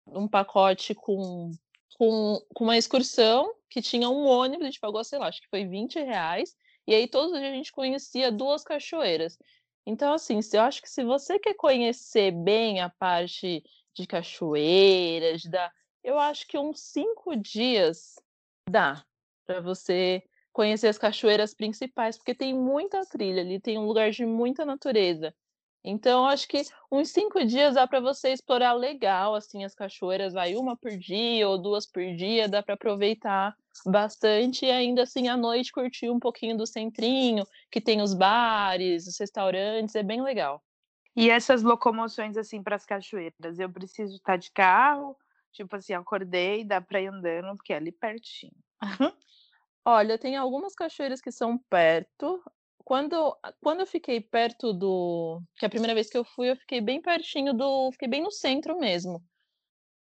um 0.09 0.27
pacote 0.27 0.93
com, 0.93 1.53
com, 1.97 2.43
com 2.53 2.65
uma 2.65 2.77
excursão 2.77 3.55
que 3.71 3.81
tinha 3.81 4.11
um 4.11 4.27
ônibus, 4.27 4.65
a 4.65 4.71
gente 4.71 4.81
pagou, 4.81 5.05
sei 5.05 5.21
lá, 5.21 5.29
acho 5.29 5.41
que 5.41 5.49
foi 5.49 5.69
20 5.69 6.01
reais. 6.01 6.57
E 6.85 6.95
aí 6.97 7.07
todos 7.07 7.31
os 7.31 7.39
dias 7.39 7.53
a 7.53 7.57
gente 7.57 7.71
conhecia 7.71 8.33
duas 8.33 8.65
cachoeiras. 8.65 9.39
Então, 9.87 10.13
assim, 10.13 10.41
eu 10.53 10.63
acho 10.63 10.83
que 10.83 10.91
se 10.91 11.05
você 11.05 11.39
quer 11.39 11.55
conhecer 11.55 12.33
bem 12.33 12.81
a 12.81 12.89
parte 12.89 13.63
de 13.95 14.05
cachoeiras, 14.05 15.45
da, 15.45 15.71
eu 16.03 16.19
acho 16.19 16.47
que 16.47 16.59
uns 16.59 16.81
cinco 16.81 17.37
dias 17.37 18.15
dá 18.69 19.05
para 19.47 19.61
você 19.61 20.23
conhecer 20.53 20.89
as 20.89 20.99
cachoeiras 20.99 21.55
principais, 21.55 22.17
porque 22.17 22.35
tem 22.35 22.55
muita 22.55 23.05
trilha 23.07 23.43
ali, 23.43 23.61
tem 23.61 23.79
um 23.79 23.87
lugar 23.87 24.11
de 24.11 24.27
muita 24.27 24.65
natureza. 24.65 25.35
Então, 25.85 26.27
acho 26.27 26.49
que 26.49 26.63
uns 26.91 27.11
cinco 27.11 27.45
dias 27.45 27.75
dá 27.75 27.87
para 27.87 28.01
você 28.01 28.31
explorar 28.31 28.73
legal, 28.73 29.35
assim, 29.35 29.65
as 29.65 29.75
cachoeiras, 29.75 30.33
vai 30.33 30.57
uma 30.57 30.77
por 30.77 30.91
dia 30.91 31.49
ou 31.49 31.57
duas 31.57 31.87
por 31.87 32.03
dia, 32.15 32.49
dá 32.49 32.63
para 32.63 32.75
aproveitar 32.75 33.55
bastante 33.87 34.67
e 34.67 34.71
ainda 34.71 35.03
assim 35.03 35.29
à 35.29 35.37
noite 35.37 35.73
curtir 35.73 36.11
um 36.11 36.19
pouquinho 36.19 36.57
do 36.57 36.67
centrinho, 36.67 37.47
que 37.71 37.81
tem 37.81 38.03
os 38.03 38.13
bares, 38.13 39.07
os 39.07 39.19
restaurantes, 39.19 39.95
é 39.95 40.03
bem 40.03 40.21
legal. 40.21 40.63
E 41.17 41.31
essas 41.31 41.63
locomoções 41.63 42.37
assim 42.37 42.63
para 42.63 42.77
as 42.77 42.85
cachoeiras, 42.85 43.59
eu 43.59 43.71
preciso 43.71 44.17
estar 44.17 44.37
de 44.37 44.51
carro, 44.51 45.17
tipo 45.53 45.77
assim, 45.77 45.93
acordei, 45.93 46.65
dá 46.65 46.81
para 46.81 47.01
ir 47.01 47.09
andando, 47.09 47.57
porque 47.57 47.73
é 47.73 47.77
ali 47.77 47.93
pertinho. 47.93 48.55
Olha, 49.85 50.19
tem 50.19 50.37
algumas 50.37 50.75
cachoeiras 50.75 51.21
que 51.21 51.33
são 51.33 51.59
perto. 51.71 52.43
Quando, 52.85 53.37
quando 53.63 53.81
eu 53.81 53.87
fiquei 53.87 54.21
perto 54.21 54.73
do. 54.73 55.43
Que 55.57 55.67
a 55.67 55.71
primeira 55.71 55.95
vez 55.95 56.11
que 56.11 56.17
eu 56.17 56.25
fui, 56.25 56.51
eu 56.51 56.57
fiquei 56.57 56.81
bem 56.81 57.01
pertinho 57.01 57.55
do. 57.55 57.91
Fiquei 57.93 58.09
bem 58.09 58.23
no 58.23 58.31
centro 58.31 58.79
mesmo. 58.79 59.23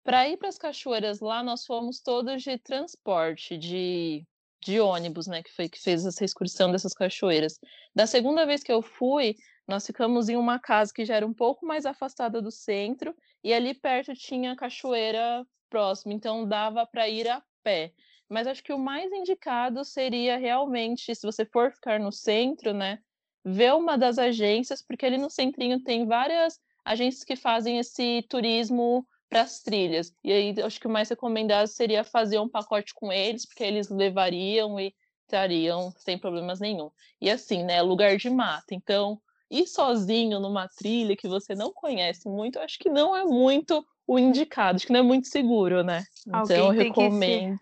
Para 0.04 0.28
ir 0.28 0.38
para 0.38 0.50
as 0.50 0.58
cachoeiras 0.58 1.20
lá, 1.20 1.42
nós 1.42 1.66
fomos 1.66 2.02
todos 2.02 2.44
de 2.44 2.58
transporte, 2.58 3.58
de, 3.58 4.26
de 4.62 4.80
ônibus, 4.80 5.28
né? 5.28 5.42
Que 5.42 5.52
foi 5.52 5.70
que 5.70 5.82
fez 5.82 6.06
essa 6.06 6.26
excursão 6.26 6.72
dessas 6.72 6.94
cachoeiras. 6.94 7.60
Da 7.96 8.06
segunda 8.06 8.46
vez 8.46 8.64
que 8.64 8.72
eu 8.72 8.82
fui, 8.82 9.38
nós 9.68 9.86
ficamos 9.86 10.30
em 10.30 10.36
uma 10.36 10.60
casa 10.60 10.94
que 10.94 11.06
já 11.06 11.16
era 11.16 11.26
um 11.26 11.34
pouco 11.34 11.66
mais 11.66 11.86
afastada 11.86 12.42
do 12.42 12.52
centro, 12.52 13.16
e 13.44 13.54
ali 13.54 13.74
perto 13.74 14.14
tinha 14.14 14.56
cachoeira 14.56 15.46
próxima, 15.70 16.14
então 16.14 16.48
dava 16.48 16.86
para 16.86 17.08
ir 17.08 17.28
a 17.28 17.42
pé. 17.64 17.94
Mas 18.30 18.48
acho 18.48 18.64
que 18.64 18.74
o 18.74 18.80
mais 18.80 19.12
indicado 19.12 19.84
seria 19.84 20.38
realmente, 20.38 21.14
se 21.16 21.26
você 21.26 21.46
for 21.46 21.72
ficar 21.72 22.00
no 22.00 22.12
centro, 22.12 22.74
né, 22.74 23.00
ver 23.44 23.74
uma 23.74 23.98
das 23.98 24.18
agências, 24.18 24.82
porque 24.82 25.06
ali 25.06 25.18
no 25.18 25.30
centrinho 25.30 25.84
tem 25.84 26.06
várias 26.06 26.60
agências 26.86 27.24
que 27.24 27.36
fazem 27.36 27.78
esse 27.78 28.22
turismo 28.30 29.06
para 29.30 29.42
as 29.42 29.62
trilhas. 29.62 30.14
E 30.24 30.32
aí 30.32 30.56
acho 30.64 30.80
que 30.80 30.88
o 30.88 30.90
mais 30.90 31.10
recomendado 31.10 31.68
seria 31.68 32.04
fazer 32.04 32.40
um 32.40 32.50
pacote 32.50 32.94
com 32.94 33.12
eles, 33.12 33.46
porque 33.46 33.64
eles 33.64 33.90
levariam 33.90 34.80
e 34.80 34.94
estariam 35.24 35.92
sem 35.98 36.18
problemas 36.18 36.60
nenhum. 36.60 36.92
E 37.20 37.30
assim, 37.30 37.64
né, 37.64 37.82
lugar 37.82 38.18
de 38.18 38.30
mata. 38.30 38.74
Então, 38.76 39.20
ir 39.54 39.68
sozinho 39.68 40.40
numa 40.40 40.68
trilha 40.68 41.16
que 41.16 41.28
você 41.28 41.54
não 41.54 41.72
conhece 41.72 42.28
muito, 42.28 42.60
acho 42.60 42.80
que 42.80 42.90
não 42.90 43.16
é 43.16 43.24
muito 43.24 43.86
o 44.08 44.18
indicado, 44.18 44.76
acho 44.76 44.88
que 44.88 44.94
não 44.94 45.02
é 45.02 45.04
muito 45.04 45.28
seguro, 45.28 45.84
né? 45.84 46.04
Então 46.28 46.46
eu 46.58 46.70
recomendo. 46.70 47.60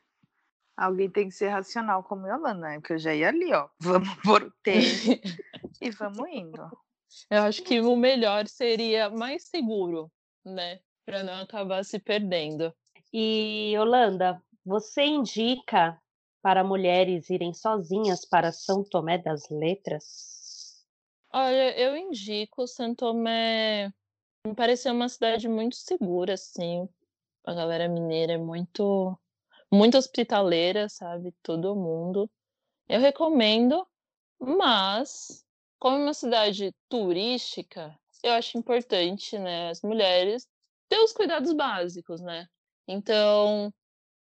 Alguém 0.77 1.09
tem 1.09 1.27
que 1.27 1.35
ser 1.35 1.49
racional 1.49 2.01
como 2.01 2.25
Yolanda, 2.27 2.53
né? 2.53 2.79
Porque 2.79 2.93
eu 2.93 2.97
já 2.97 3.13
ia 3.13 3.27
ali, 3.27 3.53
ó. 3.53 3.67
Vamos 3.79 4.09
por 4.23 4.41
o 4.43 4.51
tênis 4.63 5.05
e 5.79 5.91
vamos 5.91 6.27
indo. 6.29 6.61
Eu 7.29 7.41
acho 7.41 7.61
que 7.63 7.81
o 7.81 7.93
melhor 7.97 8.47
seria 8.47 9.09
mais 9.09 9.43
seguro, 9.43 10.09
né? 10.45 10.79
Para 11.05 11.21
não 11.23 11.41
acabar 11.41 11.83
se 11.83 11.99
perdendo. 11.99 12.73
E, 13.11 13.73
Yolanda, 13.75 14.41
você 14.65 15.03
indica 15.03 15.99
para 16.41 16.63
mulheres 16.63 17.29
irem 17.29 17.53
sozinhas 17.53 18.25
para 18.25 18.53
São 18.53 18.81
Tomé 18.81 19.17
das 19.17 19.49
Letras? 19.49 20.40
Olha, 21.33 21.77
eu 21.79 21.95
indico 21.95 22.67
São 22.67 22.93
Tomé. 22.93 23.91
Me 24.45 24.55
pareceu 24.55 24.93
uma 24.93 25.09
cidade 25.09 25.47
muito 25.47 25.75
segura, 25.75 26.33
assim. 26.33 26.87
A 27.45 27.53
galera 27.53 27.87
mineira 27.87 28.33
é 28.33 28.37
muito 28.37 29.17
muito 29.71 29.97
hospitaleira, 29.97 30.89
sabe? 30.89 31.33
Todo 31.43 31.75
mundo. 31.75 32.29
Eu 32.87 32.99
recomendo, 32.99 33.87
mas 34.39 35.45
como 35.79 35.97
é 35.97 35.99
uma 36.03 36.13
cidade 36.13 36.75
turística, 36.89 37.97
eu 38.23 38.33
acho 38.33 38.57
importante, 38.57 39.39
né, 39.39 39.69
as 39.69 39.81
mulheres 39.81 40.47
ter 40.89 40.99
os 40.99 41.13
cuidados 41.13 41.53
básicos, 41.53 42.21
né? 42.21 42.47
Então, 42.87 43.73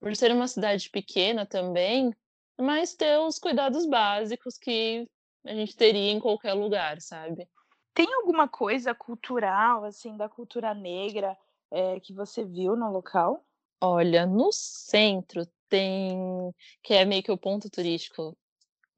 por 0.01 0.15
ser 0.15 0.31
uma 0.31 0.47
cidade 0.47 0.89
pequena 0.89 1.45
também, 1.45 2.13
mas 2.59 2.95
ter 2.95 3.19
os 3.19 3.39
cuidados 3.39 3.85
básicos 3.85 4.57
que 4.57 5.07
a 5.45 5.53
gente 5.53 5.75
teria 5.75 6.11
em 6.11 6.19
qualquer 6.19 6.53
lugar, 6.53 6.99
sabe? 7.01 7.47
Tem 7.93 8.11
alguma 8.15 8.47
coisa 8.47 8.93
cultural, 8.93 9.85
assim, 9.85 10.17
da 10.17 10.27
cultura 10.27 10.73
negra 10.73 11.37
é, 11.71 11.99
que 11.99 12.13
você 12.13 12.43
viu 12.43 12.75
no 12.75 12.91
local? 12.91 13.45
Olha, 13.81 14.25
no 14.25 14.51
centro 14.51 15.47
tem, 15.69 16.53
que 16.83 16.93
é 16.93 17.05
meio 17.05 17.23
que 17.23 17.31
o 17.31 17.37
ponto 17.37 17.69
turístico 17.69 18.37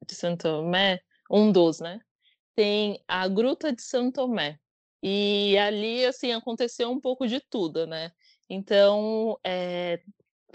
de 0.06 0.14
Santo 0.14 0.42
Tomé, 0.42 1.00
um 1.30 1.52
dos, 1.52 1.80
né? 1.80 2.00
Tem 2.54 3.02
a 3.06 3.28
Gruta 3.28 3.72
de 3.72 3.82
Santo 3.82 4.14
Tomé. 4.14 4.58
E 5.02 5.56
ali, 5.58 6.04
assim, 6.04 6.32
aconteceu 6.32 6.90
um 6.90 7.00
pouco 7.00 7.26
de 7.26 7.40
tudo, 7.40 7.86
né? 7.86 8.10
Então, 8.50 9.38
é, 9.44 10.00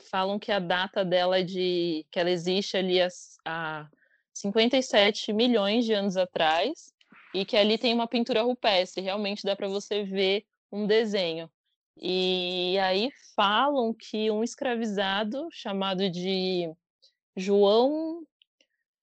falam 0.09 0.39
que 0.39 0.51
a 0.51 0.59
data 0.59 1.05
dela 1.05 1.39
é 1.39 1.43
de. 1.43 2.05
que 2.11 2.19
ela 2.19 2.29
existe 2.29 2.75
ali 2.75 2.99
há 3.45 3.89
57 4.33 5.31
milhões 5.33 5.85
de 5.85 5.93
anos 5.93 6.17
atrás, 6.17 6.93
e 7.33 7.45
que 7.45 7.57
ali 7.57 7.77
tem 7.77 7.93
uma 7.93 8.07
pintura 8.07 8.41
rupestre, 8.43 9.03
realmente 9.03 9.43
dá 9.43 9.55
para 9.55 9.67
você 9.67 10.03
ver 10.03 10.45
um 10.71 10.85
desenho. 10.85 11.49
E 11.97 12.77
aí 12.79 13.09
falam 13.35 13.93
que 13.93 14.29
um 14.31 14.43
escravizado 14.43 15.47
chamado 15.51 16.09
de 16.09 16.71
João 17.35 18.25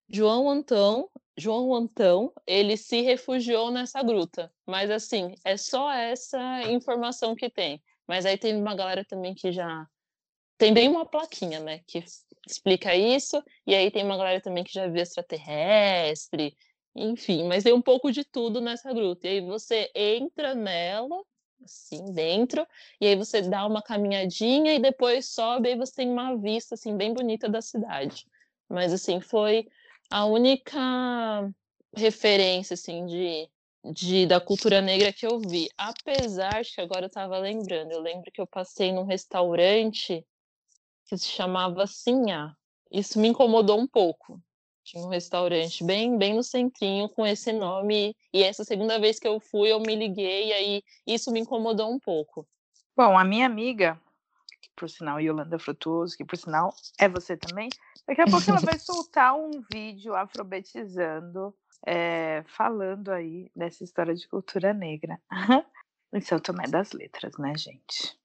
João 0.09 0.51
Antão, 0.51 1.09
João 1.37 1.73
Antão, 1.73 2.33
ele 2.45 2.77
se 2.77 3.01
refugiou 3.01 3.71
nessa 3.71 4.03
gruta. 4.03 4.53
Mas 4.67 4.91
assim, 4.91 5.35
é 5.45 5.57
só 5.57 5.93
essa 5.93 6.63
informação 6.65 7.37
que 7.37 7.49
tem. 7.49 7.81
Mas 8.09 8.27
aí 8.27 8.37
tem 8.37 8.57
uma 8.57 8.75
galera 8.75 9.05
também 9.05 9.35
que 9.35 9.53
já 9.53 9.87
tem 10.59 10.75
bem 10.75 10.89
uma 10.89 11.07
plaquinha, 11.07 11.61
né, 11.61 11.81
que 11.87 12.05
explica 12.47 12.95
isso, 12.95 13.43
e 13.67 13.75
aí 13.75 13.91
tem 13.91 14.05
uma 14.05 14.17
galera 14.17 14.41
também 14.41 14.65
que 14.65 14.73
já 14.73 14.87
viu 14.87 15.03
extraterrestre, 15.03 16.57
enfim, 16.95 17.45
mas 17.47 17.65
tem 17.65 17.73
um 17.73 17.83
pouco 17.83 18.11
de 18.11 18.25
tudo 18.25 18.61
nessa 18.61 18.93
gruta. 18.93 19.27
E 19.27 19.31
aí 19.31 19.41
você 19.41 19.91
entra 19.95 20.55
nela 20.55 21.23
assim, 21.65 22.13
dentro, 22.13 22.67
e 23.01 23.07
aí 23.07 23.17
você 23.17 23.43
dá 23.43 23.67
uma 23.67 23.83
caminhadinha 23.83 24.75
e 24.75 24.79
depois 24.79 25.27
sobe 25.27 25.71
e 25.71 25.77
você 25.77 25.95
tem 25.97 26.11
uma 26.11 26.37
vista, 26.37 26.75
assim, 26.75 26.97
bem 26.97 27.13
bonita 27.13 27.49
da 27.49 27.61
cidade. 27.61 28.27
Mas, 28.69 28.93
assim, 28.93 29.21
foi 29.21 29.69
a 30.11 30.25
única 30.27 31.53
referência, 31.95 32.75
assim, 32.75 33.07
de, 33.07 33.49
de 33.93 34.27
da 34.27 34.41
cultura 34.41 34.81
negra 34.81 35.13
que 35.13 35.27
eu 35.27 35.39
vi. 35.41 35.69
Apesar 35.77 36.63
de 36.63 36.73
que 36.73 36.81
agora 36.81 37.03
eu 37.03 37.09
estava 37.09 37.39
lembrando, 37.39 37.93
eu 37.93 38.01
lembro 38.01 38.31
que 38.33 38.41
eu 38.41 38.47
passei 38.47 38.93
num 38.93 39.05
restaurante 39.05 40.25
que 41.11 41.19
se 41.19 41.27
chamava 41.27 41.89
Sinhá. 41.89 42.55
Isso 42.91 43.19
me 43.19 43.29
incomodou 43.29 43.81
um 43.81 43.87
pouco, 43.87 44.41
tinha 44.85 45.05
um 45.05 45.09
restaurante 45.09 45.83
bem, 45.83 46.17
bem 46.17 46.35
no 46.35 46.43
centrinho 46.43 47.09
com 47.09 47.27
esse 47.27 47.53
nome. 47.53 48.17
E 48.33 48.45
essa 48.45 48.65
segunda 48.65 48.99
vez 48.99 49.19
que 49.19 49.27
eu 49.27 49.41
fui, 49.41 49.73
eu 49.73 49.81
me 49.81 49.97
liguei, 49.97 50.49
e 50.49 50.53
aí 50.53 50.83
isso 51.07 51.33
me 51.33 51.41
incomodou 51.41 51.93
um 51.93 51.99
pouco. 51.99 52.47
Bom, 52.97 53.19
a 53.19 53.25
minha 53.25 53.47
amiga, 53.47 54.01
que 54.63 54.71
por 54.77 54.89
sinal 54.89 55.21
Yolanda 55.21 55.59
Frutuoso, 55.59 56.17
que 56.17 56.25
por 56.25 56.37
sinal 56.37 56.73
é 56.99 57.09
você 57.09 57.37
também, 57.37 57.69
daqui 58.07 58.21
a 58.21 58.27
pouco 58.27 58.49
ela 58.49 58.61
vai 58.61 58.79
soltar 58.79 59.35
um 59.35 59.51
vídeo 59.73 60.15
afrobetizando, 60.15 61.53
é, 61.85 62.45
falando 62.47 63.11
aí 63.11 63.51
dessa 63.55 63.83
história 63.83 64.15
de 64.15 64.29
cultura 64.29 64.73
negra. 64.73 65.21
em 66.13 66.21
São 66.21 66.39
Tomé 66.39 66.67
das 66.67 66.93
Letras, 66.93 67.33
né, 67.39 67.57
gente? 67.57 68.19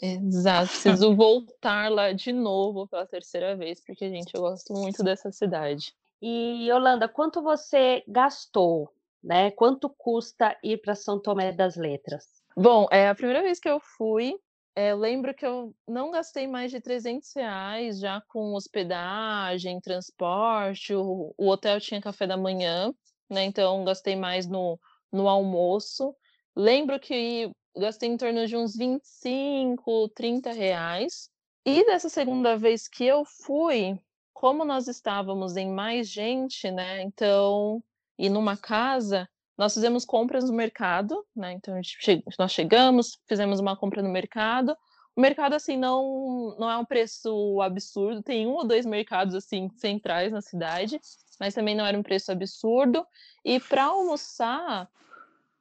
Exato, 0.00 0.68
preciso 0.68 1.14
voltar 1.14 1.90
lá 1.90 2.12
de 2.12 2.32
novo 2.32 2.86
pela 2.86 3.06
terceira 3.06 3.56
vez, 3.56 3.82
porque, 3.84 4.08
gente, 4.08 4.34
eu 4.34 4.40
gosto 4.40 4.72
muito 4.74 5.02
dessa 5.02 5.30
cidade. 5.32 5.94
E 6.20 6.68
Yolanda, 6.68 7.08
quanto 7.08 7.42
você 7.42 8.02
gastou, 8.08 8.90
né? 9.22 9.50
Quanto 9.50 9.88
custa 9.90 10.56
ir 10.62 10.78
para 10.80 10.94
São 10.94 11.20
Tomé 11.20 11.52
das 11.52 11.76
Letras? 11.76 12.24
Bom, 12.56 12.86
é 12.90 13.08
a 13.08 13.14
primeira 13.14 13.42
vez 13.42 13.58
que 13.58 13.68
eu 13.68 13.80
fui. 13.80 14.34
é, 14.76 14.92
eu 14.92 14.96
lembro 14.96 15.34
que 15.34 15.46
eu 15.46 15.74
não 15.86 16.10
gastei 16.10 16.46
mais 16.46 16.70
de 16.70 16.80
300 16.80 17.32
reais 17.34 17.98
já 17.98 18.20
com 18.28 18.54
hospedagem, 18.54 19.80
transporte. 19.80 20.94
O, 20.94 21.34
o 21.36 21.48
hotel 21.48 21.80
tinha 21.80 22.00
café 22.00 22.26
da 22.26 22.36
manhã, 22.36 22.92
né? 23.30 23.44
Então 23.44 23.84
gastei 23.84 24.16
mais 24.16 24.46
no, 24.46 24.78
no 25.12 25.28
almoço. 25.28 26.14
Lembro 26.56 27.00
que 27.00 27.50
gastei 27.76 28.08
em 28.08 28.16
torno 28.16 28.46
de 28.46 28.56
uns 28.56 28.76
25, 28.76 30.08
30 30.10 30.52
reais. 30.52 31.28
E 31.66 31.84
dessa 31.86 32.08
segunda 32.08 32.56
vez 32.56 32.86
que 32.86 33.04
eu 33.04 33.24
fui, 33.24 33.98
como 34.32 34.64
nós 34.64 34.86
estávamos 34.86 35.56
em 35.56 35.70
mais 35.70 36.08
gente, 36.08 36.70
né? 36.70 37.02
Então, 37.02 37.82
e 38.18 38.28
numa 38.28 38.56
casa, 38.56 39.28
nós 39.56 39.74
fizemos 39.74 40.04
compras 40.04 40.44
no 40.44 40.52
mercado, 40.52 41.24
né? 41.34 41.52
Então, 41.52 41.80
che 41.82 42.22
nós 42.38 42.52
chegamos, 42.52 43.18
fizemos 43.26 43.60
uma 43.60 43.76
compra 43.76 44.02
no 44.02 44.10
mercado. 44.10 44.76
O 45.16 45.20
mercado, 45.20 45.54
assim, 45.54 45.76
não, 45.76 46.56
não 46.58 46.70
é 46.70 46.76
um 46.76 46.84
preço 46.84 47.60
absurdo. 47.62 48.22
Tem 48.22 48.46
um 48.46 48.52
ou 48.52 48.66
dois 48.66 48.84
mercados, 48.84 49.34
assim, 49.34 49.70
centrais 49.76 50.32
na 50.32 50.42
cidade, 50.42 51.00
mas 51.40 51.54
também 51.54 51.74
não 51.74 51.86
era 51.86 51.98
um 51.98 52.02
preço 52.02 52.30
absurdo. 52.30 53.06
E 53.44 53.58
para 53.58 53.84
almoçar, 53.84 54.88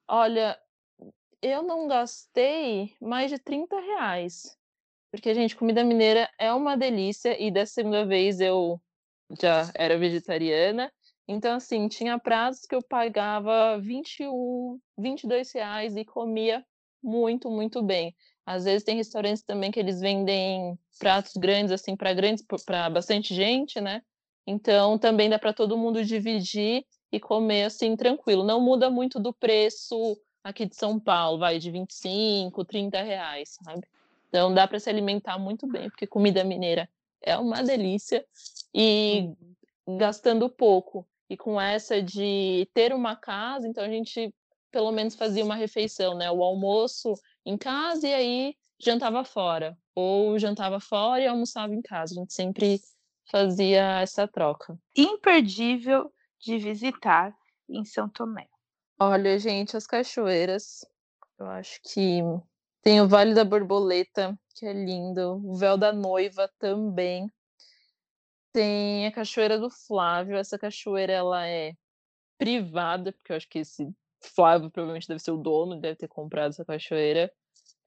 olha, 0.07 0.57
eu 1.43 1.61
não 1.61 1.87
gastei 1.87 2.95
mais 3.01 3.29
de 3.29 3.37
30 3.37 3.77
reais. 3.79 4.57
Porque, 5.11 5.33
gente, 5.35 5.55
comida 5.57 5.83
mineira 5.83 6.29
é 6.39 6.53
uma 6.53 6.77
delícia. 6.77 7.39
E 7.39 7.51
dessa 7.51 7.73
segunda 7.73 8.05
vez 8.05 8.39
eu 8.39 8.81
já 9.39 9.69
era 9.75 9.97
vegetariana. 9.97 10.91
Então, 11.27 11.55
assim, 11.55 11.87
tinha 11.89 12.17
pratos 12.17 12.61
que 12.61 12.73
eu 12.73 12.81
pagava 12.81 13.77
21, 13.79 14.79
22 14.97 15.51
reais 15.53 15.95
e 15.97 16.05
comia 16.05 16.65
muito, 17.03 17.51
muito 17.51 17.83
bem. 17.83 18.15
Às 18.45 18.63
vezes 18.63 18.83
tem 18.83 18.95
restaurantes 18.95 19.43
também 19.43 19.71
que 19.71 19.79
eles 19.79 19.99
vendem 19.99 20.77
pratos 20.97 21.33
grandes, 21.33 21.71
assim, 21.71 21.95
para 21.95 22.13
grandes, 22.13 22.43
para 22.65 22.89
bastante 22.89 23.33
gente, 23.35 23.79
né? 23.81 24.01
Então, 24.47 24.97
também 24.97 25.29
dá 25.29 25.37
para 25.37 25.53
todo 25.53 25.77
mundo 25.77 26.03
dividir 26.03 26.85
e 27.11 27.19
comer, 27.19 27.65
assim, 27.65 27.95
tranquilo. 27.95 28.43
Não 28.43 28.59
muda 28.59 28.89
muito 28.89 29.19
do 29.19 29.33
preço 29.33 30.17
aqui 30.43 30.65
de 30.65 30.75
São 30.75 30.99
Paulo, 30.99 31.39
vai 31.39 31.57
de 31.57 31.71
25, 31.71 32.65
30 32.65 33.01
reais, 33.01 33.57
sabe? 33.63 33.87
Então, 34.29 34.53
dá 34.53 34.67
para 34.67 34.79
se 34.79 34.89
alimentar 34.89 35.37
muito 35.37 35.67
bem, 35.67 35.89
porque 35.89 36.07
comida 36.07 36.43
mineira 36.43 36.89
é 37.21 37.37
uma 37.37 37.63
delícia 37.63 38.25
e 38.73 39.29
gastando 39.87 40.49
pouco. 40.49 41.07
E 41.29 41.37
com 41.37 41.59
essa 41.59 42.01
de 42.01 42.67
ter 42.73 42.93
uma 42.93 43.15
casa, 43.15 43.67
então 43.67 43.83
a 43.83 43.89
gente 43.89 44.33
pelo 44.71 44.91
menos 44.91 45.15
fazia 45.15 45.45
uma 45.45 45.55
refeição, 45.55 46.15
né? 46.15 46.31
O 46.31 46.43
almoço 46.43 47.13
em 47.45 47.55
casa 47.55 48.07
e 48.07 48.13
aí 48.13 48.55
jantava 48.79 49.23
fora. 49.23 49.77
Ou 49.95 50.37
jantava 50.39 50.79
fora 50.79 51.21
e 51.21 51.27
almoçava 51.27 51.73
em 51.75 51.81
casa. 51.81 52.15
A 52.15 52.17
gente 52.19 52.33
sempre 52.33 52.81
fazia 53.29 54.01
essa 54.01 54.27
troca. 54.27 54.77
Imperdível 54.97 56.11
de 56.39 56.57
visitar 56.57 57.35
em 57.69 57.85
São 57.85 58.09
Tomé. 58.09 58.47
Olha, 58.99 59.37
gente, 59.37 59.75
as 59.75 59.87
cachoeiras. 59.87 60.85
Eu 61.39 61.47
acho 61.47 61.79
que 61.81 62.21
tem 62.81 63.01
o 63.01 63.07
Vale 63.07 63.33
da 63.33 63.43
Borboleta, 63.43 64.37
que 64.55 64.65
é 64.65 64.73
lindo. 64.73 65.41
O 65.43 65.55
Véu 65.55 65.77
da 65.77 65.91
Noiva 65.91 66.49
também. 66.59 67.31
Tem 68.51 69.07
a 69.07 69.11
Cachoeira 69.11 69.57
do 69.57 69.69
Flávio. 69.69 70.37
Essa 70.37 70.59
cachoeira 70.59 71.11
ela 71.11 71.47
é 71.47 71.75
privada, 72.37 73.11
porque 73.13 73.31
eu 73.31 73.37
acho 73.37 73.49
que 73.49 73.59
esse 73.59 73.89
Flávio 74.21 74.69
provavelmente 74.69 75.07
deve 75.07 75.19
ser 75.19 75.31
o 75.31 75.37
dono, 75.37 75.79
deve 75.79 75.95
ter 75.95 76.07
comprado 76.07 76.51
essa 76.51 76.65
cachoeira. 76.65 77.31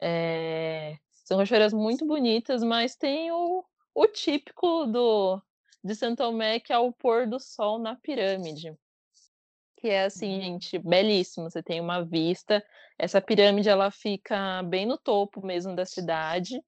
É... 0.01 0.99
São 1.25 1.39
cachoeiras 1.39 1.73
muito 1.73 2.07
bonitas, 2.07 2.63
mas 2.63 2.97
tem 2.97 3.31
o, 3.33 3.65
o 3.95 4.07
típico 4.07 4.87
do 4.87 5.41
de 5.83 5.95
Santo 5.95 6.19
Tomé, 6.19 6.59
que 6.59 6.73
é 6.73 6.79
o 6.79 6.93
pôr 6.93 7.29
do 7.29 7.39
sol 7.39 7.79
na 7.79 7.95
pirâmide. 7.95 8.77
Que 9.87 9.91
é 9.91 10.07
assim, 10.07 10.41
gente, 10.41 10.81
belíssimo. 10.81 11.49
Você 11.49 11.63
tem 11.63 11.81
uma 11.81 12.05
vista. 12.05 12.61
Essa 12.99 13.21
pirâmide 13.21 13.69
ela 13.69 13.89
fica 13.89 14.61
bem 14.65 14.85
no 14.85 14.99
topo 14.99 15.47
mesmo 15.47 15.77
da 15.77 15.87
cidade. 15.87 16.61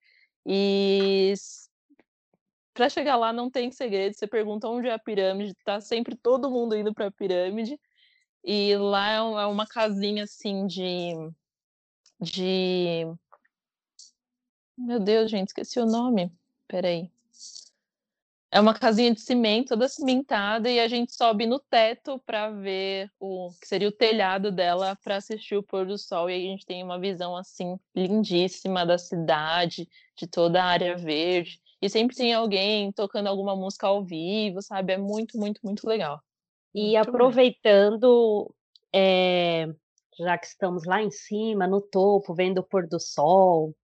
E 0.47 1.35
para 2.73 2.89
chegar 2.89 3.17
lá 3.17 3.33
não 3.33 3.51
tem 3.51 3.73
segredo. 3.73 4.15
Você 4.15 4.25
pergunta 4.25 4.69
onde 4.69 4.87
é 4.87 4.93
a 4.93 5.01
pirâmide, 5.01 5.53
tá 5.65 5.81
sempre 5.81 6.15
todo 6.15 6.49
mundo 6.49 6.77
indo 6.77 6.95
para 6.95 7.09
a 7.09 7.11
pirâmide. 7.11 7.77
E 8.45 8.77
lá 8.77 9.11
é 9.11 9.47
uma 9.47 9.67
casinha 9.67 10.23
assim 10.23 10.65
de 10.65 11.13
de 12.21 13.05
Meu 14.77 15.01
Deus, 15.01 15.29
gente, 15.29 15.49
esqueci 15.49 15.81
o 15.81 15.87
nome. 15.87 16.33
Peraí. 16.69 17.11
É 18.51 18.59
uma 18.59 18.73
casinha 18.73 19.13
de 19.13 19.21
cimento, 19.21 19.69
toda 19.69 19.89
cimentada, 19.89 20.71
e 20.71 20.81
a 20.81 20.89
gente 20.89 21.13
sobe 21.13 21.45
no 21.47 21.59
teto 21.59 22.19
para 22.25 22.51
ver 22.51 23.11
o 23.21 23.51
que 23.61 23.69
seria 23.69 23.89
o 23.89 23.93
telhado 23.93 24.51
dela 24.51 24.97
para 25.05 25.17
assistir 25.17 25.57
o 25.57 25.63
pôr 25.63 25.87
do 25.87 25.99
sol. 25.99 26.31
E 26.31 26.33
aí 26.33 26.47
a 26.47 26.51
gente 26.51 26.65
tem 26.65 26.83
uma 26.83 26.99
visão 26.99 27.37
assim 27.37 27.79
lindíssima 27.95 28.87
da 28.87 28.97
cidade, 28.97 29.87
de 30.17 30.27
toda 30.27 30.63
a 30.63 30.67
área 30.67 30.97
verde. 30.97 31.61
E 31.81 31.91
sempre 31.91 32.17
tem 32.17 32.33
alguém 32.33 32.91
tocando 32.91 33.27
alguma 33.27 33.55
música 33.55 33.87
ao 33.87 34.03
vivo, 34.03 34.63
sabe? 34.63 34.95
É 34.95 34.99
muito, 34.99 35.37
muito, 35.39 35.61
muito 35.63 35.87
legal. 35.87 36.21
E 36.75 36.95
muito 36.95 37.09
aproveitando, 37.09 38.55
é, 38.95 39.67
já 40.19 40.39
que 40.39 40.47
estamos 40.47 40.85
lá 40.85 41.03
em 41.03 41.11
cima, 41.11 41.67
no 41.67 41.83
topo, 41.83 42.35
vendo 42.35 42.59
o 42.59 42.65
pôr 42.65 42.87
do 42.89 42.99
sol, 42.99 43.75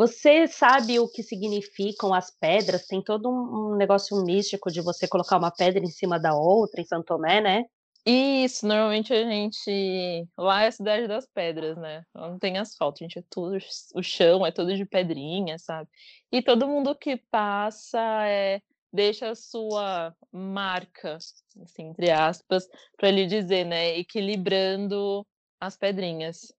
você 0.00 0.48
sabe 0.48 0.98
o 0.98 1.06
que 1.06 1.22
significam 1.22 2.14
as 2.14 2.30
pedras? 2.30 2.86
Tem 2.86 3.02
todo 3.02 3.28
um, 3.28 3.76
negócio 3.76 4.16
místico 4.24 4.70
de 4.72 4.80
você 4.80 5.06
colocar 5.06 5.36
uma 5.36 5.50
pedra 5.50 5.84
em 5.84 5.90
cima 5.90 6.18
da 6.18 6.34
outra 6.34 6.80
em 6.80 6.86
São 6.86 7.02
Tomé, 7.02 7.38
né? 7.42 7.66
Isso, 8.06 8.66
normalmente 8.66 9.12
a 9.12 9.22
gente. 9.24 10.26
Lá 10.38 10.62
é 10.62 10.68
a 10.68 10.72
cidade 10.72 11.06
das 11.06 11.26
pedras, 11.26 11.76
né? 11.76 12.02
Não 12.14 12.38
tem 12.38 12.56
asfalto, 12.56 13.04
a 13.04 13.04
gente 13.04 13.18
é 13.18 13.24
tudo. 13.28 13.58
O 13.94 14.02
chão 14.02 14.46
é 14.46 14.50
todo 14.50 14.74
de 14.74 14.86
pedrinha, 14.86 15.58
sabe? 15.58 15.86
E 16.32 16.40
todo 16.40 16.66
mundo 16.66 16.94
que 16.94 17.18
passa 17.30 18.00
é, 18.26 18.62
deixa 18.90 19.28
a 19.28 19.34
sua 19.34 20.16
marca, 20.32 21.18
assim, 21.62 21.88
entre 21.90 22.10
aspas, 22.10 22.66
para 22.96 23.10
lhe 23.10 23.26
dizer, 23.26 23.66
né? 23.66 23.98
Equilibrando 23.98 25.26
as 25.60 25.76
pedrinhas. 25.76 26.50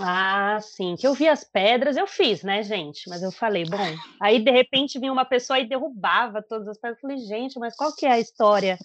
Ah, 0.00 0.58
sim. 0.60 0.96
Que 0.96 1.06
eu 1.06 1.14
vi 1.14 1.28
as 1.28 1.44
pedras, 1.44 1.96
eu 1.96 2.06
fiz, 2.06 2.42
né, 2.42 2.62
gente? 2.62 3.08
Mas 3.08 3.22
eu 3.22 3.32
falei, 3.32 3.64
bom. 3.64 3.76
Aí, 4.20 4.42
de 4.42 4.50
repente, 4.50 4.98
vinha 4.98 5.12
uma 5.12 5.24
pessoa 5.24 5.58
e 5.58 5.68
derrubava 5.68 6.42
todas 6.42 6.68
as 6.68 6.78
pedras. 6.78 6.98
Eu 7.02 7.08
falei, 7.08 7.18
gente, 7.26 7.58
mas 7.58 7.74
qual 7.76 7.94
que 7.94 8.06
é 8.06 8.12
a 8.12 8.20
história? 8.20 8.78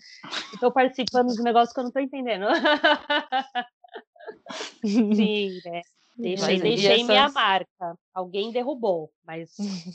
Estou 0.53 0.71
participando 0.71 1.33
de 1.33 1.39
um 1.39 1.43
negócio 1.43 1.73
que 1.73 1.79
eu 1.79 1.83
não 1.83 1.89
estou 1.89 2.01
entendendo. 2.01 2.45
sim, 4.83 5.59
né? 5.65 5.81
Deixei, 6.15 6.59
deixei 6.59 7.03
minha 7.03 7.21
essas- 7.21 7.33
marca. 7.33 7.97
Alguém 8.13 8.51
derrubou, 8.51 9.11
mas 9.25 9.51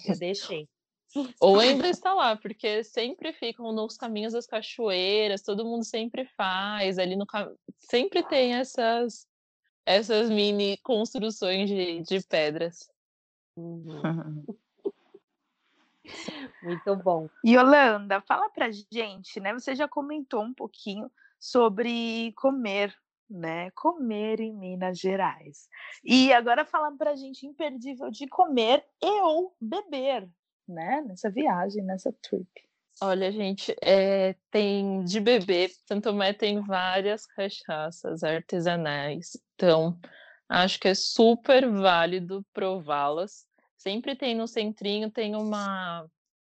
eu 0.08 0.18
deixei. 0.18 0.68
Ou 1.40 1.58
ainda 1.58 1.88
está 1.88 2.12
lá, 2.12 2.36
porque 2.36 2.84
sempre 2.84 3.32
ficam 3.32 3.72
nos 3.72 3.96
caminhos 3.96 4.34
das 4.34 4.46
cachoeiras, 4.46 5.42
todo 5.42 5.64
mundo 5.64 5.84
sempre 5.84 6.26
faz, 6.36 6.98
ali 6.98 7.16
no 7.16 7.24
sempre 7.78 8.22
tem 8.24 8.54
essas 8.54 9.26
essas 9.88 10.28
mini 10.28 10.76
construções 10.82 11.66
de, 11.66 12.02
de 12.02 12.20
pedras. 12.26 12.90
Uhum, 13.56 14.44
Muito 16.62 16.96
bom. 16.96 17.28
Yolanda, 17.44 18.20
fala 18.20 18.50
pra 18.50 18.70
gente, 18.70 19.40
né? 19.40 19.54
Você 19.54 19.74
já 19.74 19.88
comentou 19.88 20.42
um 20.42 20.52
pouquinho 20.52 21.10
sobre 21.38 22.32
comer, 22.36 22.94
né? 23.30 23.70
Comer 23.70 24.40
em 24.40 24.54
Minas 24.54 24.98
Gerais. 24.98 25.68
E 26.04 26.32
agora 26.32 26.66
fala 26.66 26.92
pra 26.92 27.16
gente 27.16 27.46
imperdível 27.46 28.10
de 28.10 28.26
comer 28.26 28.84
e 29.02 29.22
ou 29.22 29.56
beber, 29.60 30.28
né? 30.66 31.02
Nessa 31.06 31.30
viagem, 31.30 31.82
nessa 31.82 32.12
trip. 32.22 32.67
Olha, 33.00 33.30
gente, 33.30 33.74
é, 33.80 34.34
tem 34.50 35.04
de 35.04 35.20
beber, 35.20 35.70
Santo 35.86 36.10
Tomé 36.10 36.32
tem 36.32 36.60
várias 36.60 37.26
cachaças 37.26 38.24
artesanais. 38.24 39.36
Então, 39.54 39.98
Acho 40.48 40.80
que 40.80 40.88
é 40.88 40.94
super 40.94 41.68
válido 41.68 42.44
prová-las. 42.54 43.46
Sempre 43.76 44.16
tem 44.16 44.34
no 44.34 44.48
centrinho, 44.48 45.10
tem 45.10 45.36
uma 45.36 46.06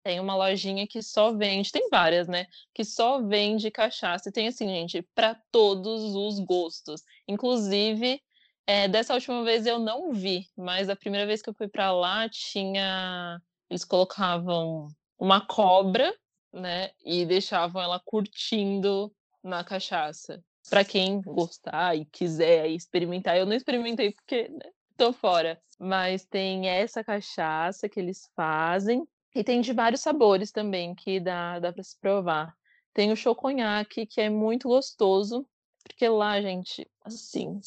tem 0.05 0.19
uma 0.19 0.35
lojinha 0.35 0.85
que 0.85 1.01
só 1.01 1.33
vende, 1.33 1.71
tem 1.71 1.89
várias, 1.89 2.27
né? 2.27 2.47
Que 2.75 2.85
só 2.85 3.23
vende 3.23 3.71
cachaça. 3.71 4.29
E 4.29 4.33
tem 4.33 4.49
assim, 4.49 4.67
gente, 4.67 5.03
para 5.15 5.41
todos 5.53 6.15
os 6.17 6.41
gostos. 6.41 7.03
Inclusive, 7.29 8.21
é, 8.67 8.89
dessa 8.89 9.15
última 9.15 9.45
vez 9.45 9.65
eu 9.65 9.79
não 9.79 10.13
vi, 10.13 10.49
mas 10.57 10.89
a 10.89 10.97
primeira 10.97 11.25
vez 11.25 11.41
que 11.41 11.51
eu 11.51 11.55
fui 11.55 11.69
para 11.69 11.93
lá 11.93 12.29
tinha. 12.29 13.41
Eles 13.71 13.85
colocavam 13.85 14.89
uma 15.19 15.47
cobra, 15.47 16.13
né? 16.53 16.91
E 17.05 17.25
deixavam 17.25 17.81
ela 17.81 18.01
curtindo 18.01 19.13
na 19.43 19.65
cachaça. 19.65 20.43
Para 20.69 20.85
quem 20.85 21.21
gostar 21.21 21.97
e 21.97 22.05
quiser 22.05 22.69
experimentar, 22.69 23.37
eu 23.37 23.47
não 23.47 23.55
experimentei 23.55 24.13
porque 24.13 24.49
né, 24.49 24.71
tô 24.97 25.13
fora. 25.13 25.61
Mas 25.79 26.25
tem 26.25 26.69
essa 26.69 27.03
cachaça 27.03 27.89
que 27.89 27.99
eles 27.99 28.31
fazem 28.37 29.07
e 29.35 29.43
tem 29.43 29.61
de 29.61 29.73
vários 29.73 30.01
sabores 30.01 30.53
também 30.53 30.95
que 30.95 31.19
dá, 31.19 31.59
dá 31.59 31.73
para 31.73 31.83
se 31.83 31.99
provar. 31.99 32.55
Tem 32.95 33.11
o 33.11 33.17
choconhaque, 33.17 34.07
que 34.07 34.21
é 34.21 34.29
muito 34.29 34.69
gostoso, 34.69 35.47
porque 35.83 36.07
lá, 36.09 36.41
gente, 36.41 36.89
assim, 37.03 37.61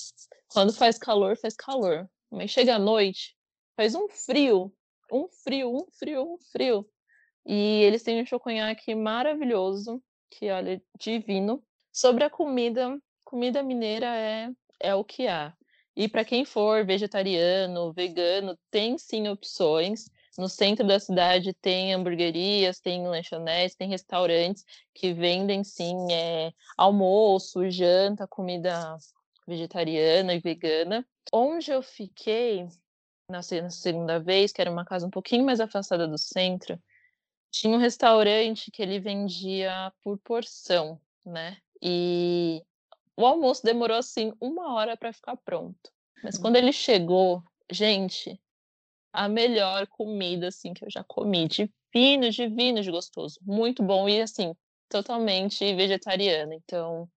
quando 0.47 0.71
faz 0.71 0.97
calor, 0.97 1.35
faz 1.35 1.55
calor. 1.55 2.09
Mas 2.31 2.51
chega 2.51 2.75
à 2.75 2.79
noite, 2.79 3.35
faz 3.75 3.95
um 3.95 4.07
frio, 4.07 4.71
um 5.11 5.27
frio, 5.27 5.75
um 5.75 5.85
frio, 5.91 6.33
um 6.33 6.37
frio. 6.51 6.89
E 7.45 7.83
eles 7.83 8.03
têm 8.03 8.21
um 8.21 8.25
choconhaque 8.25 8.95
maravilhoso, 8.95 10.01
que 10.29 10.49
olha, 10.49 10.81
divino. 10.99 11.63
Sobre 11.91 12.23
a 12.23 12.29
comida, 12.29 12.99
comida 13.23 13.61
mineira 13.61 14.07
é, 14.07 14.49
é 14.79 14.95
o 14.95 15.03
que 15.03 15.27
há. 15.27 15.53
E 15.95 16.09
para 16.09 16.25
quem 16.25 16.43
for 16.43 16.85
vegetariano, 16.85 17.93
vegano, 17.93 18.57
tem 18.69 18.97
sim 18.97 19.29
opções. 19.29 20.09
No 20.37 20.49
centro 20.49 20.85
da 20.85 20.99
cidade 20.99 21.53
tem 21.53 21.93
hamburguerias, 21.93 22.81
tem 22.81 23.07
lanchonetes, 23.07 23.77
tem 23.77 23.87
restaurantes 23.87 24.65
que 24.93 25.13
vendem 25.13 25.63
sim 25.63 26.11
é, 26.11 26.51
almoço, 26.75 27.69
janta, 27.69 28.27
comida 28.27 28.97
vegetariana 29.47 30.33
e 30.33 30.39
vegana. 30.39 31.05
Onde 31.31 31.71
eu 31.71 31.81
fiquei 31.81 32.67
na 33.29 33.41
segunda 33.41 34.19
vez, 34.19 34.51
que 34.51 34.61
era 34.61 34.69
uma 34.69 34.83
casa 34.83 35.07
um 35.07 35.09
pouquinho 35.09 35.45
mais 35.45 35.61
afastada 35.61 36.05
do 36.07 36.17
centro, 36.17 36.77
tinha 37.55 37.73
um 37.73 37.79
restaurante 37.79 38.69
que 38.69 38.81
ele 38.81 38.99
vendia 38.99 39.91
por 40.03 40.17
porção, 40.17 40.99
né? 41.25 41.57
E 41.81 42.61
o 43.15 43.25
almoço 43.25 43.63
demorou 43.63 43.95
assim 43.97 44.33
uma 44.41 44.73
hora 44.73 44.97
para 44.97 45.13
ficar 45.13 45.37
pronto. 45.37 45.89
Mas 46.21 46.37
quando 46.37 46.57
ele 46.57 46.73
chegou, 46.73 47.41
gente, 47.71 48.37
a 49.13 49.29
melhor 49.29 49.87
comida 49.87 50.49
assim 50.49 50.73
que 50.73 50.83
eu 50.83 50.89
já 50.89 51.01
comi, 51.05 51.47
divino, 51.47 52.29
divino 52.29 52.81
de 52.81 52.91
gostoso, 52.91 53.39
muito 53.41 53.81
bom 53.81 54.09
e 54.09 54.21
assim, 54.21 54.53
totalmente 54.89 55.73
vegetariana. 55.75 56.53
Então, 56.55 57.07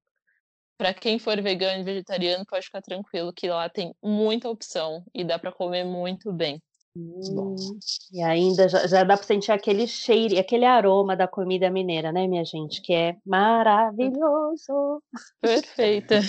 para 0.77 0.95
quem 0.95 1.19
for 1.19 1.43
vegano 1.43 1.81
e 1.81 1.85
vegetariano, 1.85 2.47
pode 2.47 2.67
ficar 2.67 2.81
tranquilo 2.81 3.33
que 3.33 3.49
lá 3.49 3.69
tem 3.69 3.93
muita 4.01 4.49
opção 4.49 5.05
e 5.13 5.25
dá 5.25 5.37
para 5.37 5.51
comer 5.51 5.85
muito 5.85 6.33
bem. 6.33 6.63
Hum, 6.99 7.79
e 8.13 8.21
ainda 8.23 8.69
já, 8.69 8.87
já 8.87 9.05
dá 9.05 9.17
para 9.17 9.25
sentir 9.25 9.53
aquele 9.53 9.87
cheiro, 9.87 10.39
aquele 10.39 10.65
aroma 10.65 11.17
da 11.17 11.29
comida 11.29 11.71
mineira, 11.71 12.11
né, 12.11 12.27
minha 12.27 12.45
gente? 12.45 12.83
Que 12.83 12.93
é 12.93 13.17
maravilhoso. 13.25 15.03
Perfeita. 15.41 16.21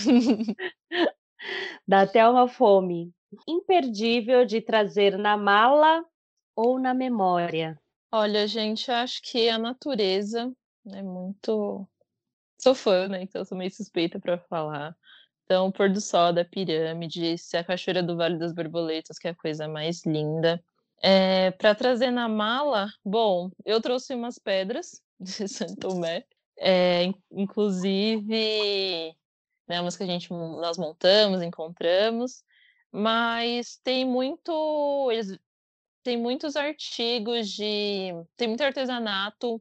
dá 1.87 2.01
até 2.01 2.27
uma 2.27 2.47
fome 2.47 3.11
imperdível 3.47 4.45
de 4.45 4.61
trazer 4.61 5.17
na 5.17 5.35
mala 5.35 6.05
ou 6.55 6.79
na 6.79 6.93
memória? 6.93 7.79
Olha, 8.11 8.47
gente, 8.47 8.91
acho 8.91 9.21
que 9.23 9.49
a 9.49 9.57
natureza 9.57 10.51
é 10.87 11.01
muito. 11.01 11.87
Sou 12.59 12.75
fã, 12.75 13.07
né? 13.07 13.23
Então 13.23 13.43
sou 13.43 13.57
meio 13.57 13.71
suspeita 13.71 14.19
para 14.19 14.37
falar. 14.37 14.95
Então, 15.49 15.65
o 15.65 15.71
pôr 15.71 15.89
do 15.89 15.99
sol 15.99 16.31
da 16.31 16.45
pirâmide, 16.45 17.35
se 17.39 17.57
a 17.57 17.63
cachoeira 17.63 18.03
do 18.03 18.15
Vale 18.15 18.37
das 18.37 18.53
Borboletas, 18.53 19.17
que 19.17 19.27
é 19.27 19.31
a 19.31 19.35
coisa 19.35 19.67
mais 19.67 20.05
linda. 20.05 20.63
É, 21.01 21.49
para 21.49 21.73
trazer 21.73 22.11
na 22.11 22.27
mala, 22.27 22.87
bom, 23.03 23.49
eu 23.65 23.81
trouxe 23.81 24.13
umas 24.13 24.37
pedras 24.37 25.01
de 25.19 25.47
Santo 25.47 25.75
Tomé, 25.77 26.23
é, 26.55 27.05
inclusive, 27.31 29.15
né, 29.67 29.81
umas 29.81 29.97
que 29.97 30.03
a 30.03 30.05
gente 30.05 30.31
nós 30.31 30.77
montamos, 30.77 31.41
encontramos, 31.41 32.43
mas 32.91 33.77
tem 33.83 34.05
muito. 34.05 35.09
Eles, 35.11 35.35
tem 36.03 36.15
muitos 36.15 36.55
artigos 36.55 37.49
de. 37.49 38.11
Tem 38.37 38.47
muito 38.47 38.63
artesanato, 38.63 39.59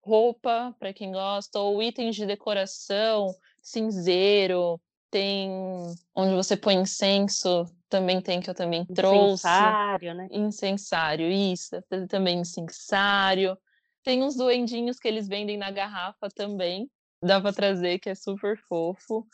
roupa, 0.00 0.74
para 0.78 0.94
quem 0.94 1.12
gosta, 1.12 1.58
ou 1.58 1.82
itens 1.82 2.16
de 2.16 2.24
decoração, 2.24 3.34
cinzeiro, 3.60 4.80
tem 5.16 5.96
onde 6.14 6.34
você 6.34 6.58
põe 6.58 6.74
incenso, 6.74 7.64
também 7.88 8.20
tem 8.20 8.38
que 8.38 8.50
eu 8.50 8.54
também 8.54 8.84
trouxe. 8.84 9.46
Incensário, 9.46 10.14
né? 10.14 10.28
Incensário, 10.30 11.30
isso, 11.30 11.82
também 12.06 12.40
incensário. 12.40 13.56
Tem 14.04 14.22
uns 14.22 14.36
duendinhos 14.36 14.98
que 14.98 15.08
eles 15.08 15.26
vendem 15.26 15.56
na 15.56 15.70
garrafa 15.70 16.28
também, 16.28 16.90
dá 17.22 17.40
para 17.40 17.50
trazer, 17.50 17.98
que 17.98 18.10
é 18.10 18.14
super 18.14 18.58
fofo. 18.68 19.26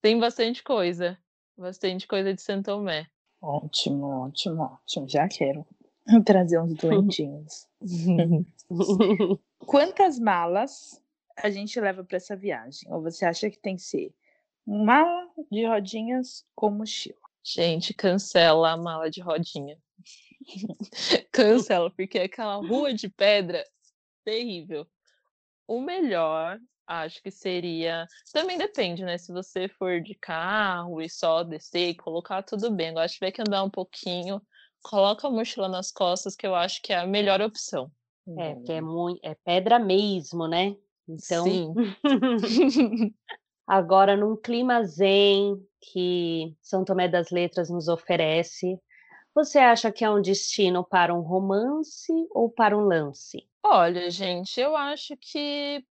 Tem 0.00 0.18
bastante 0.18 0.64
coisa. 0.64 1.18
Bastante 1.54 2.06
coisa 2.06 2.32
de 2.32 2.40
Santo 2.40 2.70
Tomé. 2.70 3.06
Ótimo, 3.42 4.06
ótimo, 4.06 4.62
ótimo. 4.62 5.06
Já 5.06 5.28
quero 5.28 5.66
trazer 6.24 6.58
uns 6.62 6.72
doentinhos. 6.76 7.68
Quantas 9.58 10.18
malas 10.18 10.98
a 11.36 11.50
gente 11.50 11.78
leva 11.78 12.02
para 12.02 12.16
essa 12.16 12.34
viagem? 12.34 12.90
Ou 12.90 13.02
você 13.02 13.26
acha 13.26 13.50
que 13.50 13.58
tem 13.58 13.76
que 13.76 13.82
ser 13.82 14.14
mala 14.66 15.28
de 15.50 15.66
rodinhas 15.66 16.44
ou 16.56 16.70
mochila? 16.70 17.16
Gente, 17.42 17.94
cancela 17.94 18.72
a 18.72 18.76
mala 18.76 19.10
de 19.10 19.20
rodinha. 19.20 19.78
cancela, 21.32 21.90
porque 21.90 22.18
aquela 22.18 22.56
rua 22.56 22.92
de 22.92 23.08
pedra 23.08 23.64
terrível. 24.24 24.86
O 25.66 25.80
melhor 25.80 26.60
Acho 26.86 27.20
que 27.20 27.32
seria. 27.32 28.06
Também 28.32 28.56
depende, 28.56 29.04
né? 29.04 29.18
Se 29.18 29.32
você 29.32 29.66
for 29.66 30.00
de 30.00 30.14
carro 30.14 31.02
e 31.02 31.10
só 31.10 31.42
descer 31.42 31.88
e 31.88 31.94
colocar, 31.96 32.44
tudo 32.44 32.70
bem. 32.70 32.90
Agora, 32.90 33.08
se 33.08 33.14
tiver 33.14 33.32
que 33.32 33.42
andar 33.42 33.64
um 33.64 33.70
pouquinho, 33.70 34.40
coloca 34.82 35.26
a 35.26 35.30
mochila 35.30 35.68
nas 35.68 35.90
costas, 35.90 36.36
que 36.36 36.46
eu 36.46 36.54
acho 36.54 36.80
que 36.82 36.92
é 36.92 36.98
a 36.98 37.06
melhor 37.06 37.42
opção. 37.42 37.90
É, 38.38 38.54
porque 38.54 38.72
é, 38.72 38.80
muito, 38.80 39.20
é 39.24 39.34
pedra 39.34 39.80
mesmo, 39.80 40.46
né? 40.46 40.76
Então. 41.08 41.44
Sim. 41.44 41.74
Agora, 43.66 44.16
num 44.16 44.36
clima 44.36 44.84
zen 44.84 45.60
que 45.80 46.56
São 46.62 46.84
Tomé 46.84 47.08
das 47.08 47.30
Letras 47.30 47.68
nos 47.68 47.88
oferece, 47.88 48.80
você 49.34 49.58
acha 49.58 49.92
que 49.92 50.04
é 50.04 50.10
um 50.10 50.22
destino 50.22 50.84
para 50.84 51.14
um 51.14 51.20
romance 51.20 52.12
ou 52.30 52.48
para 52.50 52.76
um 52.76 52.82
lance? 52.82 53.46
Olha, 53.62 54.10
gente, 54.10 54.58
eu 54.60 54.76
acho 54.76 55.16
que 55.16 55.84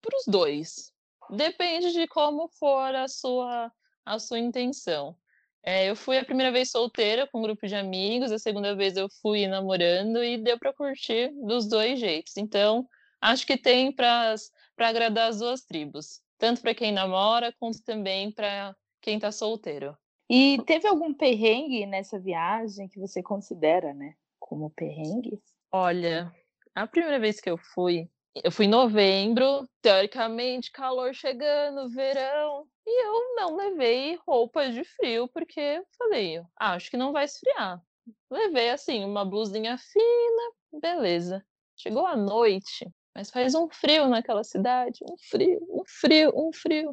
para 0.00 0.16
os 0.16 0.24
dois. 0.26 0.92
Depende 1.30 1.92
de 1.92 2.06
como 2.06 2.48
for 2.48 2.94
a 2.94 3.08
sua, 3.08 3.72
a 4.04 4.18
sua 4.18 4.38
intenção. 4.38 5.16
É, 5.64 5.88
eu 5.88 5.96
fui 5.96 6.18
a 6.18 6.24
primeira 6.24 6.52
vez 6.52 6.70
solteira 6.70 7.26
com 7.26 7.38
um 7.38 7.42
grupo 7.42 7.66
de 7.66 7.74
amigos, 7.74 8.30
a 8.30 8.38
segunda 8.38 8.74
vez 8.74 8.96
eu 8.96 9.08
fui 9.20 9.46
namorando 9.48 10.22
e 10.22 10.36
deu 10.36 10.58
para 10.58 10.72
curtir 10.72 11.32
dos 11.44 11.68
dois 11.68 11.98
jeitos. 11.98 12.36
Então, 12.36 12.88
acho 13.20 13.44
que 13.44 13.56
tem 13.56 13.90
para 13.90 14.34
agradar 14.78 15.28
as 15.28 15.40
duas 15.40 15.64
tribos, 15.64 16.21
tanto 16.42 16.60
para 16.60 16.74
quem 16.74 16.90
namora 16.90 17.54
quanto 17.56 17.84
também 17.84 18.32
para 18.32 18.74
quem 19.00 19.14
está 19.14 19.30
solteiro. 19.30 19.96
E 20.28 20.60
teve 20.66 20.88
algum 20.88 21.14
perrengue 21.14 21.86
nessa 21.86 22.18
viagem 22.18 22.88
que 22.88 22.98
você 22.98 23.22
considera, 23.22 23.94
né, 23.94 24.16
como 24.40 24.68
perrengue? 24.70 25.40
Olha, 25.70 26.34
a 26.74 26.84
primeira 26.84 27.20
vez 27.20 27.40
que 27.40 27.48
eu 27.48 27.56
fui, 27.56 28.10
eu 28.42 28.50
fui 28.50 28.64
em 28.64 28.68
novembro, 28.68 29.68
teoricamente, 29.80 30.72
calor 30.72 31.14
chegando, 31.14 31.88
verão, 31.90 32.66
e 32.84 33.06
eu 33.06 33.36
não 33.36 33.54
levei 33.54 34.18
roupas 34.26 34.74
de 34.74 34.82
frio, 34.82 35.28
porque 35.28 35.80
falei, 35.96 36.40
ah, 36.58 36.72
acho 36.72 36.90
que 36.90 36.96
não 36.96 37.12
vai 37.12 37.24
esfriar. 37.24 37.80
Levei, 38.28 38.70
assim, 38.70 39.04
uma 39.04 39.24
blusinha 39.24 39.78
fina, 39.78 40.80
beleza. 40.80 41.46
Chegou 41.76 42.04
a 42.04 42.16
noite, 42.16 42.90
mas 43.14 43.30
faz 43.30 43.54
um 43.54 43.68
frio 43.68 44.08
naquela 44.08 44.44
cidade, 44.44 45.00
um 45.04 45.16
frio, 45.30 45.60
um 45.70 45.82
frio, 45.86 46.32
um 46.34 46.52
frio. 46.52 46.90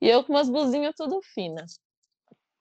E 0.00 0.08
eu 0.08 0.24
com 0.24 0.32
umas 0.32 0.50
blusinhas 0.50 0.94
tudo 0.96 1.20
finas. 1.22 1.78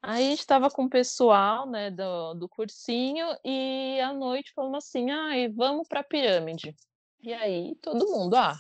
Aí 0.04 0.34
estava 0.34 0.70
com 0.70 0.86
o 0.86 0.90
pessoal, 0.90 1.70
né, 1.70 1.92
do, 1.92 2.34
do 2.34 2.50
cursinho, 2.50 3.28
e 3.46 4.00
à 4.00 4.12
noite 4.12 4.52
falamos 4.56 4.80
assim, 4.80 5.12
ai, 5.12 5.48
vamos 5.48 5.88
para 5.88 6.00
a 6.00 6.04
pirâmide. 6.04 6.76
E 7.22 7.32
aí 7.34 7.76
todo 7.82 8.10
mundo, 8.10 8.36
ah, 8.36 8.58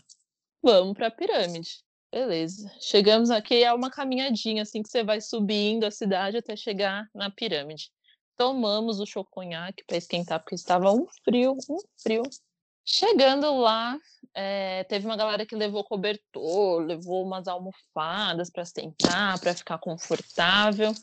vamos 0.61 0.93
para 0.93 1.07
a 1.07 1.11
pirâmide. 1.11 1.83
Beleza. 2.11 2.69
Chegamos 2.79 3.31
aqui, 3.31 3.63
é 3.63 3.73
uma 3.73 3.89
caminhadinha, 3.89 4.63
assim, 4.63 4.83
que 4.83 4.89
você 4.89 5.03
vai 5.03 5.21
subindo 5.21 5.85
a 5.85 5.91
cidade 5.91 6.37
até 6.37 6.55
chegar 6.55 7.07
na 7.15 7.31
pirâmide. 7.31 7.89
Tomamos 8.37 8.99
o 8.99 9.05
choconhaque 9.05 9.83
para 9.85 9.97
esquentar, 9.97 10.39
porque 10.41 10.55
estava 10.55 10.91
um 10.91 11.07
frio, 11.23 11.55
um 11.69 11.77
frio. 11.97 12.23
Chegando 12.83 13.55
lá, 13.55 13.97
eh, 14.33 14.83
teve 14.85 15.05
uma 15.05 15.17
galera 15.17 15.45
que 15.45 15.55
levou 15.55 15.83
cobertor, 15.83 16.81
levou 16.81 17.25
umas 17.25 17.47
almofadas 17.47 18.49
para 18.49 18.65
sentar, 18.65 19.39
para 19.39 19.53
ficar 19.55 19.77
confortável. 19.77 20.93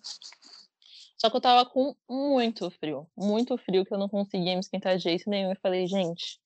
Só 1.20 1.28
que 1.28 1.36
eu 1.36 1.40
tava 1.40 1.68
com 1.68 1.96
muito 2.08 2.70
frio, 2.70 3.10
muito 3.16 3.58
frio, 3.58 3.84
que 3.84 3.92
eu 3.92 3.98
não 3.98 4.08
conseguia 4.08 4.54
me 4.54 4.60
esquentar 4.60 4.96
de 4.96 5.02
jeito 5.02 5.28
nenhum. 5.28 5.50
E 5.52 5.56
falei, 5.56 5.86
gente, 5.86 6.40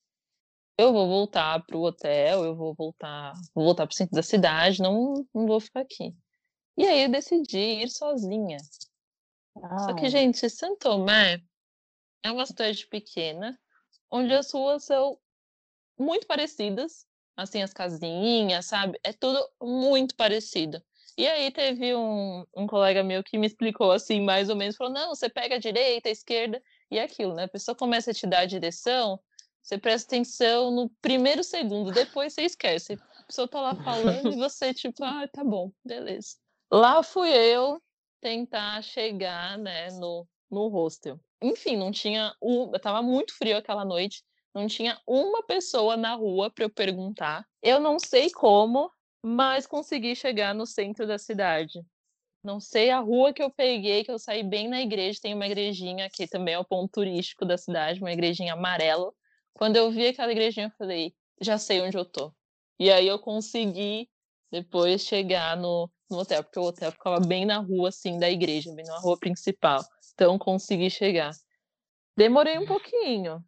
eu 0.78 0.92
vou 0.92 1.06
voltar 1.06 1.64
pro 1.66 1.80
hotel, 1.80 2.44
eu 2.44 2.56
vou 2.56 2.74
voltar, 2.74 3.32
vou 3.54 3.64
voltar 3.64 3.86
pro 3.86 3.94
centro 3.94 4.16
da 4.16 4.22
cidade, 4.22 4.80
não, 4.80 5.26
não 5.34 5.46
vou 5.46 5.60
ficar 5.60 5.80
aqui. 5.80 6.14
E 6.76 6.86
aí 6.86 7.02
eu 7.02 7.10
decidi 7.10 7.82
ir 7.82 7.90
sozinha. 7.90 8.56
Só 9.80 9.94
que, 9.94 10.06
Ah, 10.06 10.08
gente, 10.08 10.48
Santo 10.48 10.78
Tomé 10.78 11.42
é 12.24 12.30
uma 12.30 12.46
cidade 12.46 12.86
pequena, 12.86 13.58
onde 14.10 14.32
as 14.32 14.50
ruas 14.50 14.84
são 14.84 15.18
muito 15.98 16.26
parecidas, 16.26 17.06
assim, 17.36 17.62
as 17.62 17.72
casinhas, 17.72 18.66
sabe? 18.66 18.98
É 19.02 19.12
tudo 19.12 19.42
muito 19.60 20.14
parecido. 20.14 20.82
E 21.16 21.26
aí 21.28 21.50
teve 21.50 21.94
um, 21.94 22.44
um 22.56 22.66
colega 22.66 23.02
meu 23.02 23.22
que 23.22 23.36
me 23.36 23.46
explicou 23.46 23.92
assim, 23.92 24.20
mais 24.22 24.48
ou 24.48 24.56
menos, 24.56 24.76
falou, 24.76 24.92
não, 24.92 25.14
você 25.14 25.28
pega 25.28 25.56
a 25.56 25.58
direita, 25.58 26.08
a 26.08 26.12
esquerda, 26.12 26.62
e 26.90 26.98
é 26.98 27.02
aquilo, 27.02 27.34
né? 27.34 27.44
A 27.44 27.48
pessoa 27.48 27.74
começa 27.74 28.10
a 28.10 28.14
te 28.14 28.26
dar 28.26 28.40
a 28.40 28.46
direção, 28.46 29.20
você 29.62 29.78
presta 29.78 30.14
atenção 30.14 30.70
no 30.70 30.90
primeiro 31.00 31.44
segundo, 31.44 31.92
depois 31.92 32.32
você 32.32 32.42
esquece. 32.42 32.94
A 32.94 33.22
pessoa 33.24 33.46
tá 33.46 33.60
lá 33.60 33.74
falando 33.76 34.32
e 34.32 34.36
você, 34.36 34.74
tipo, 34.74 35.04
ah, 35.04 35.28
tá 35.32 35.44
bom, 35.44 35.70
beleza. 35.84 36.36
Lá 36.70 37.02
fui 37.02 37.30
eu 37.30 37.80
tentar 38.20 38.82
chegar, 38.82 39.58
né, 39.58 39.88
no, 39.92 40.26
no 40.50 40.68
hostel. 40.68 41.20
Enfim, 41.40 41.76
não 41.76 41.90
tinha. 41.90 42.34
Um, 42.40 42.70
tava 42.72 43.02
muito 43.02 43.36
frio 43.36 43.56
aquela 43.56 43.84
noite, 43.84 44.24
não 44.54 44.66
tinha 44.66 45.00
uma 45.06 45.42
pessoa 45.42 45.96
na 45.96 46.14
rua 46.14 46.50
para 46.50 46.64
eu 46.64 46.70
perguntar. 46.70 47.46
Eu 47.62 47.80
não 47.80 47.98
sei 47.98 48.30
como, 48.30 48.90
mas 49.22 49.66
consegui 49.66 50.14
chegar 50.14 50.54
no 50.54 50.66
centro 50.66 51.06
da 51.06 51.18
cidade. 51.18 51.80
Não 52.44 52.58
sei 52.58 52.90
a 52.90 52.98
rua 52.98 53.32
que 53.32 53.42
eu 53.42 53.50
peguei, 53.50 54.04
que 54.04 54.10
eu 54.10 54.18
saí 54.18 54.42
bem 54.42 54.68
na 54.68 54.80
igreja. 54.80 55.20
Tem 55.22 55.34
uma 55.34 55.46
igrejinha 55.46 56.10
que 56.10 56.26
também 56.26 56.54
é 56.54 56.58
o 56.58 56.64
ponto 56.64 56.90
turístico 56.90 57.44
da 57.44 57.56
cidade, 57.56 58.00
uma 58.00 58.12
igrejinha 58.12 58.54
amarela. 58.54 59.12
Quando 59.54 59.76
eu 59.76 59.90
vi 59.90 60.08
aquela 60.08 60.32
igrejinha, 60.32 60.66
eu 60.66 60.76
falei, 60.76 61.14
já 61.40 61.56
sei 61.56 61.80
onde 61.80 61.96
eu 61.96 62.04
tô. 62.04 62.32
E 62.78 62.90
aí 62.90 63.06
eu 63.06 63.18
consegui 63.18 64.08
depois 64.50 65.02
chegar 65.02 65.56
no, 65.56 65.88
no 66.10 66.18
hotel, 66.18 66.42
porque 66.42 66.58
o 66.58 66.64
hotel 66.64 66.90
ficava 66.90 67.20
bem 67.20 67.46
na 67.46 67.58
rua, 67.58 67.90
assim, 67.90 68.18
da 68.18 68.28
igreja, 68.28 68.74
bem 68.74 68.84
na 68.84 68.98
rua 68.98 69.16
principal. 69.18 69.82
Então 70.12 70.38
consegui 70.38 70.90
chegar. 70.90 71.30
Demorei 72.16 72.58
um 72.58 72.66
pouquinho, 72.66 73.42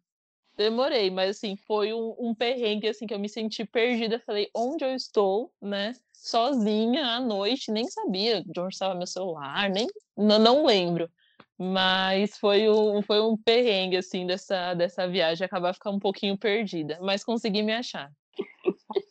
demorei, 0.57 1.09
mas 1.09 1.37
assim, 1.37 1.55
foi 1.55 1.93
um, 1.93 2.15
um 2.17 2.33
perrengue, 2.33 2.87
assim, 2.87 3.05
que 3.05 3.13
eu 3.13 3.19
me 3.19 3.29
senti 3.29 3.65
perdida. 3.65 4.19
Falei, 4.25 4.49
onde 4.53 4.83
eu 4.83 4.95
estou, 4.95 5.51
né? 5.61 5.93
Sozinha 6.13 7.05
à 7.05 7.19
noite, 7.19 7.71
nem 7.71 7.85
sabia 7.87 8.43
de 8.43 8.59
onde 8.59 8.73
estava 8.73 8.95
meu 8.95 9.07
celular, 9.07 9.69
nem, 9.69 9.87
não, 10.17 10.39
não 10.39 10.65
lembro. 10.65 11.09
Mas 11.57 12.37
foi 12.37 12.69
um, 12.69 13.01
foi 13.01 13.21
um 13.21 13.37
perrengue, 13.37 13.97
assim, 13.97 14.25
dessa, 14.25 14.73
dessa 14.73 15.07
viagem, 15.07 15.45
acabar 15.45 15.73
ficando 15.73 15.97
um 15.97 15.99
pouquinho 15.99 16.37
perdida, 16.37 16.97
mas 17.01 17.23
consegui 17.23 17.61
me 17.61 17.73
achar. 17.73 18.11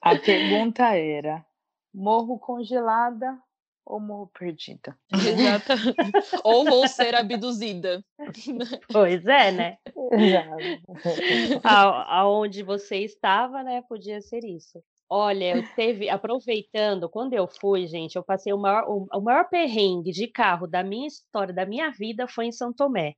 a 0.03 0.19
pergunta 0.19 0.95
era: 0.95 1.45
morro 1.93 2.39
congelada 2.39 3.39
ou 3.87 4.01
morro 4.01 4.31
perdida? 4.39 4.97
Exata. 5.13 5.75
Ou 6.45 6.65
vou 6.65 6.87
ser 6.89 7.15
abduzida. 7.15 8.03
Pois 8.89 9.27
é, 9.27 9.51
né? 9.51 9.77
Exato. 10.13 11.61
A- 11.65 12.19
Aonde 12.21 12.63
você 12.63 12.99
estava, 12.99 13.63
né? 13.63 13.83
Podia 13.89 14.21
ser 14.21 14.45
isso. 14.45 14.83
Olha, 15.09 15.57
eu 15.57 15.63
teve, 15.77 16.09
aproveitando, 16.09 17.09
quando 17.09 17.35
eu 17.35 17.47
fui, 17.47 17.87
gente, 17.87 18.17
eu 18.17 18.23
passei 18.23 18.53
o 18.53 18.59
maior, 18.59 18.85
o, 18.89 19.07
o 19.13 19.21
maior 19.21 19.49
perrengue 19.49 20.11
de 20.11 20.27
carro 20.27 20.67
da 20.67 20.83
minha 20.83 21.07
história, 21.07 21.53
da 21.55 21.67
minha 21.67 21.91
vida, 21.91 22.27
foi 22.27 22.47
em 22.47 22.53
São 22.53 22.73
Tomé. 22.73 23.15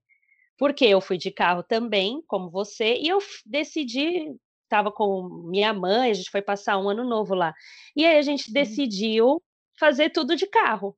Porque 0.59 0.85
eu 0.85 1.01
fui 1.01 1.17
de 1.19 1.31
carro 1.31 1.63
também, 1.63 2.23
como 2.27 2.51
você, 2.51 2.97
e 2.97 3.09
eu 3.09 3.19
decidi, 3.45 4.35
estava 4.65 4.91
com 4.91 5.29
minha 5.51 5.73
mãe, 5.73 6.11
a 6.11 6.15
gente 6.15 6.31
foi 6.31 6.43
passar 6.43 6.79
um 6.79 6.89
ano 6.89 7.05
novo 7.05 7.35
lá. 7.35 7.55
E 7.95 8.05
aí 8.05 8.19
a 8.19 8.23
gente 8.23 8.53
decidiu 8.53 9.43
fazer 9.79 10.11
tudo 10.11 10.37
de 10.37 10.47
carro. 10.47 10.97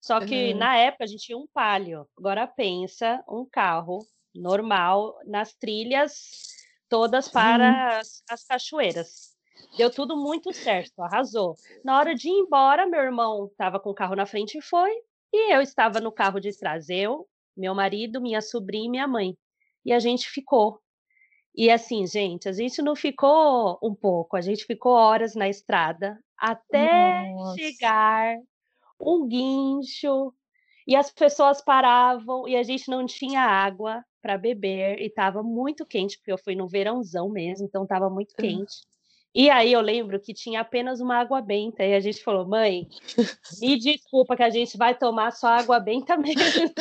Só 0.00 0.20
que 0.20 0.52
Uhum. 0.52 0.58
na 0.58 0.76
época 0.76 1.04
a 1.04 1.06
gente 1.06 1.24
tinha 1.24 1.38
um 1.38 1.46
Palio. 1.52 2.06
Agora 2.16 2.46
pensa, 2.46 3.22
um 3.28 3.44
carro 3.44 3.98
normal 4.34 5.18
nas 5.26 5.54
trilhas 5.54 6.12
todas 6.88 7.28
para 7.28 7.98
as, 7.98 8.22
as 8.30 8.44
cachoeiras. 8.44 9.36
Deu 9.76 9.90
tudo 9.90 10.16
muito 10.16 10.52
certo, 10.52 11.00
arrasou. 11.02 11.54
Na 11.84 11.98
hora 11.98 12.14
de 12.14 12.28
ir 12.28 12.32
embora, 12.32 12.86
meu 12.86 13.00
irmão 13.00 13.46
estava 13.46 13.80
com 13.80 13.90
o 13.90 13.94
carro 13.94 14.14
na 14.14 14.24
frente 14.24 14.56
e 14.58 14.62
foi, 14.62 14.90
e 15.32 15.52
eu 15.52 15.60
estava 15.60 16.00
no 16.00 16.12
carro 16.12 16.38
de 16.40 16.56
trás, 16.56 16.88
eu, 16.88 17.26
meu 17.56 17.74
marido, 17.74 18.20
minha 18.20 18.40
sobrinha 18.40 18.86
e 18.86 18.90
minha 18.90 19.08
mãe. 19.08 19.36
E 19.84 19.92
a 19.92 19.98
gente 19.98 20.28
ficou. 20.28 20.80
E 21.54 21.70
assim, 21.70 22.06
gente, 22.06 22.48
a 22.48 22.52
gente 22.52 22.80
não 22.80 22.94
ficou 22.94 23.78
um 23.82 23.94
pouco, 23.94 24.36
a 24.36 24.40
gente 24.40 24.64
ficou 24.64 24.92
horas 24.92 25.34
na 25.34 25.48
estrada 25.48 26.18
até 26.38 27.12
Nossa. 27.34 27.54
chegar 27.54 28.36
um 29.00 29.26
guincho 29.28 30.32
e 30.86 30.96
as 30.96 31.10
pessoas 31.12 31.62
paravam 31.62 32.48
e 32.48 32.56
a 32.56 32.62
gente 32.62 32.90
não 32.90 33.06
tinha 33.06 33.42
água 33.42 34.04
para 34.22 34.38
beber 34.38 35.00
e 35.00 35.06
estava 35.06 35.42
muito 35.42 35.86
quente, 35.86 36.18
porque 36.18 36.32
eu 36.32 36.38
fui 36.38 36.54
no 36.56 36.68
verãozão 36.68 37.30
mesmo, 37.30 37.66
então 37.66 37.84
estava 37.84 38.10
muito 38.10 38.34
Hum. 38.38 38.38
quente. 38.38 38.84
E 39.34 39.50
aí 39.50 39.72
eu 39.72 39.80
lembro 39.80 40.20
que 40.20 40.34
tinha 40.34 40.60
apenas 40.62 41.00
uma 41.00 41.16
água 41.18 41.40
benta 41.42 41.84
e 41.84 41.94
a 41.94 42.00
gente 42.00 42.22
falou: 42.24 42.46
"Mãe, 42.48 42.88
me 43.60 43.78
desculpa 43.78 44.36
que 44.36 44.42
a 44.44 44.50
gente 44.50 44.76
vai 44.78 44.96
tomar 44.98 45.32
só 45.32 45.48
água 45.48 45.80
benta 45.80 46.16
mesmo". 46.18 46.72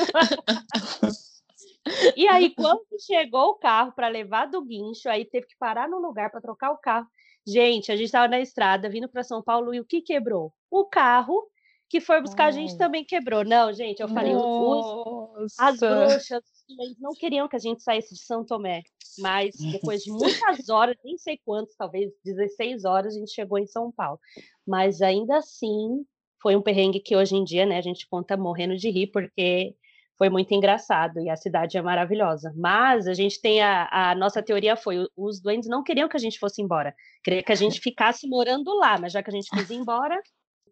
E 2.16 2.28
aí 2.28 2.56
quando 2.56 2.86
chegou 3.00 3.52
o 3.52 3.56
carro 3.60 3.92
para 3.94 4.08
levar 4.08 4.48
do 4.48 4.62
guincho, 4.64 5.10
aí 5.10 5.26
teve 5.26 5.48
que 5.48 5.58
parar 5.58 5.88
no 5.90 6.00
lugar 6.00 6.30
para 6.32 6.42
trocar 6.42 6.72
o 6.72 6.78
carro. 6.78 7.08
Gente, 7.48 7.92
a 7.92 7.96
gente 7.96 8.08
estava 8.08 8.28
na 8.28 8.42
estrada 8.42 8.90
vindo 8.90 9.08
para 9.08 9.24
São 9.24 9.42
Paulo 9.42 9.74
e 9.74 9.80
o 9.80 9.86
que 9.86 10.02
quebrou? 10.02 10.54
O 10.70 10.84
carro 10.84 11.50
que 11.90 12.02
foi 12.02 12.22
buscar 12.22 12.48
a 12.48 12.52
gente 12.52 12.78
também 12.78 13.06
quebrou. 13.06 13.46
Não, 13.46 13.72
gente, 13.72 14.02
eu 14.02 14.10
falei, 14.10 14.36
os, 14.36 15.58
as 15.58 15.80
bruxas 15.80 16.44
eles 16.70 17.00
não 17.00 17.14
queriam 17.14 17.48
que 17.48 17.56
a 17.56 17.60
gente 17.60 17.82
saísse 17.82 18.14
de 18.14 18.22
São 18.22 18.44
Tomé, 18.44 18.84
mas 19.20 19.56
depois 19.56 20.04
de 20.04 20.12
muitas 20.12 20.68
horas, 20.68 20.98
nem 21.04 21.18
sei 21.18 21.40
quantos, 21.46 21.76
talvez 21.78 22.12
16 22.26 22.84
horas, 22.84 23.16
a 23.16 23.20
gente 23.20 23.32
chegou 23.32 23.58
em 23.58 23.66
São 23.66 23.90
Paulo. 23.92 24.20
Mas 24.66 25.02
ainda 25.02 25.38
assim, 25.38 26.06
foi 26.42 26.58
um 26.58 26.62
perrengue 26.62 27.00
que 27.00 27.16
hoje 27.16 27.36
em 27.36 27.44
dia, 27.46 27.66
né, 27.66 27.78
a 27.78 27.82
gente 27.82 28.08
conta 28.10 28.36
morrendo 28.36 28.76
de 28.76 28.90
rir, 28.90 29.08
porque 29.08 29.76
foi 30.18 30.30
muito 30.30 30.54
engraçado 30.54 31.20
e 31.20 31.30
a 31.30 31.36
cidade 31.36 31.78
é 31.78 31.82
maravilhosa. 31.82 32.54
Mas 32.56 33.08
a 33.08 33.14
gente 33.14 33.40
tem 33.40 33.62
a, 33.62 33.88
a 33.92 34.16
nossa 34.16 34.42
teoria 34.42 34.76
foi, 34.76 35.08
os 35.16 35.40
duendes 35.40 35.70
não 35.70 35.84
queriam 35.84 36.10
que 36.10 36.18
a 36.18 36.20
gente 36.20 36.40
fosse 36.40 36.62
embora, 36.62 36.96
queria 37.24 37.44
que 37.44 37.52
a 37.52 37.56
gente 37.56 37.80
ficasse 37.80 38.28
morando 38.28 38.74
lá, 38.76 38.98
mas 38.98 39.14
já 39.14 39.22
que 39.22 39.30
a 39.30 39.34
gente 39.34 39.50
quis 39.50 39.70
ir 39.70 39.76
embora, 39.78 40.20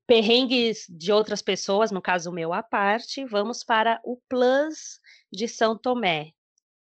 perrengues 0.07 0.85
de 0.89 1.11
outras 1.11 1.41
pessoas, 1.41 1.91
no 1.91 2.01
caso 2.01 2.29
o 2.29 2.33
meu 2.33 2.53
à 2.53 2.63
parte, 2.63 3.25
vamos 3.25 3.63
para 3.63 3.99
o 4.03 4.17
Plus 4.27 4.99
de 5.31 5.47
São 5.47 5.77
Tomé. 5.77 6.31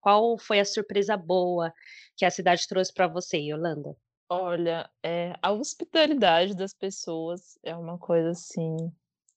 Qual 0.02 0.38
foi 0.38 0.60
a 0.60 0.66
surpresa 0.66 1.16
boa 1.16 1.74
que 2.18 2.26
a 2.26 2.32
cidade 2.32 2.68
trouxe 2.68 2.94
para 2.94 3.08
você, 3.08 3.38
Yolanda? 3.38 3.96
Olha, 4.30 4.90
eh, 5.02 5.34
a 5.42 5.52
hospitalidade 5.52 6.56
das 6.56 6.74
pessoas 6.74 7.58
é 7.64 7.76
uma 7.76 7.98
coisa, 7.98 8.32
assim, 8.32 8.76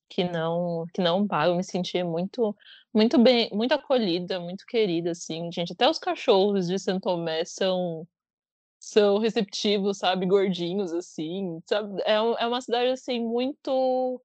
que 0.09 0.25
não 0.25 0.87
que 0.95 1.01
não 1.03 1.27
paga. 1.27 1.51
Eu 1.53 1.57
me 1.57 1.65
senti 1.65 2.03
muito 2.05 2.57
muito 2.95 3.19
bem 3.19 3.51
muito 3.53 3.73
acolhida, 3.73 4.41
muito 4.41 4.65
querida, 4.67 5.11
assim, 5.13 5.51
gente. 5.53 5.73
Até 5.73 5.89
os 5.89 5.99
cachorros 5.99 6.67
de 6.69 6.79
São 6.79 7.01
Tomé 7.01 7.45
são 7.45 8.07
são 8.81 9.19
receptivos, 9.19 9.99
sabe, 9.99 10.27
gordinhos, 10.27 10.93
assim, 10.93 11.61
sabe. 11.69 12.03
É 12.07 12.15
é 12.17 12.47
uma 12.47 12.61
cidade, 12.61 12.91
assim, 12.93 13.21
muito 13.21 14.23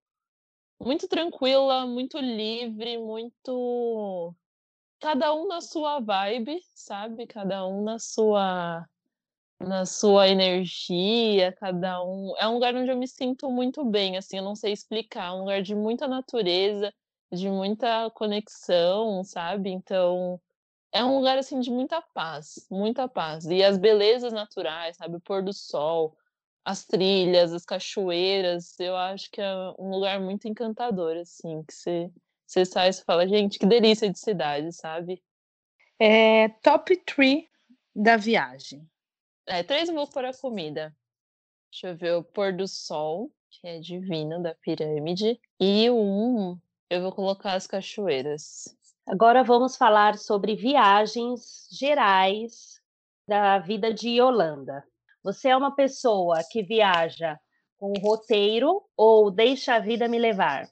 muito 0.82 1.08
tranquila, 1.08 1.86
muito 1.88 2.18
livre, 2.20 2.98
muito 3.00 4.36
cada 5.02 5.34
um 5.34 5.48
na 5.48 5.62
sua 5.62 6.00
vibe, 6.02 6.60
sabe, 6.76 7.28
cada 7.28 7.68
um 7.68 7.84
na 7.84 8.00
sua 8.00 8.86
na 9.68 9.86
sua 9.86 10.28
energia, 10.28 11.52
cada 11.54 12.04
um 12.04 12.34
é 12.38 12.48
um 12.48 12.54
lugar 12.56 12.76
onde 12.76 12.92
eu 12.92 12.98
me 12.98 13.08
sinto 13.08 13.50
muito 13.50 13.84
bem, 13.86 14.18
assim, 14.18 14.38
eu 14.38 14.44
não 14.44 14.56
sei 14.56 14.74
explicar, 14.74 15.28
é 15.28 15.32
um 15.32 15.40
lugar 15.42 15.62
de 15.62 15.76
muita 15.76 16.08
natureza, 16.08 16.94
de 17.32 17.50
muita 17.50 18.10
conexão, 18.12 19.24
sabe, 19.24 19.70
então 19.70 20.40
é 20.92 21.04
um 21.04 21.18
lugar, 21.18 21.38
assim, 21.38 21.60
de 21.60 21.72
muita 21.72 22.02
paz, 22.02 22.68
muita 22.70 23.08
paz. 23.08 23.46
E 23.46 23.64
as 23.64 23.78
belezas 23.78 24.34
naturais, 24.34 24.98
sabe, 24.98 25.16
o 25.16 25.22
pôr 25.22 25.42
do 25.42 25.54
sol, 25.54 26.18
as 26.66 26.86
trilhas, 26.86 27.54
as 27.54 27.66
cachoeiras, 27.66 28.78
eu 28.80 28.96
acho 28.96 29.32
que 29.32 29.42
é 29.42 29.54
um 29.80 29.90
lugar 29.90 30.20
muito 30.20 30.48
encantador, 30.48 31.16
assim, 31.18 31.64
que 31.64 31.74
você, 31.74 32.12
você 32.46 32.66
sai 32.66 32.90
e 32.90 32.94
fala, 32.94 33.28
gente, 33.28 33.58
que 33.58 33.66
delícia 33.66 34.10
de 34.10 34.20
cidade, 34.20 34.72
sabe? 34.74 35.24
É, 35.98 36.50
top 36.62 36.96
3 36.98 37.46
da 37.96 38.18
viagem. 38.18 38.86
É, 39.46 39.64
três 39.64 39.90
eu 39.90 39.96
vou 39.96 40.08
por 40.08 40.24
a 40.24 40.34
comida. 40.34 40.96
Deixa 41.72 41.88
eu 41.90 41.98
ver, 41.98 42.16
o 42.16 42.24
pôr 42.24 42.54
do 42.54 42.68
sol, 42.68 43.32
que 43.50 43.68
é 43.68 43.80
divino, 43.80 44.42
da 44.42 44.54
pirâmide. 44.56 45.40
E 45.60 45.90
um, 45.90 46.58
eu 46.90 47.02
vou 47.02 47.12
colocar 47.12 47.54
as 47.54 47.66
cachoeiras. 47.66 48.76
Agora 49.08 49.44
vamos 49.44 49.76
falar 49.76 50.18
sobre 50.18 50.56
viagens 50.56 51.68
gerais 51.72 52.80
da 53.28 53.60
vida 53.60 53.94
de 53.94 54.10
Yolanda. 54.10 54.84
Você 55.24 55.50
é 55.50 55.58
uma 55.58 55.76
pessoa 55.76 56.42
que 56.50 56.64
viaja 56.64 57.40
com 57.78 57.94
roteiro 58.00 58.84
ou 58.96 59.32
deixa 59.32 59.76
a 59.76 59.80
vida 59.80 60.08
me 60.08 60.20
levar? 60.20 60.70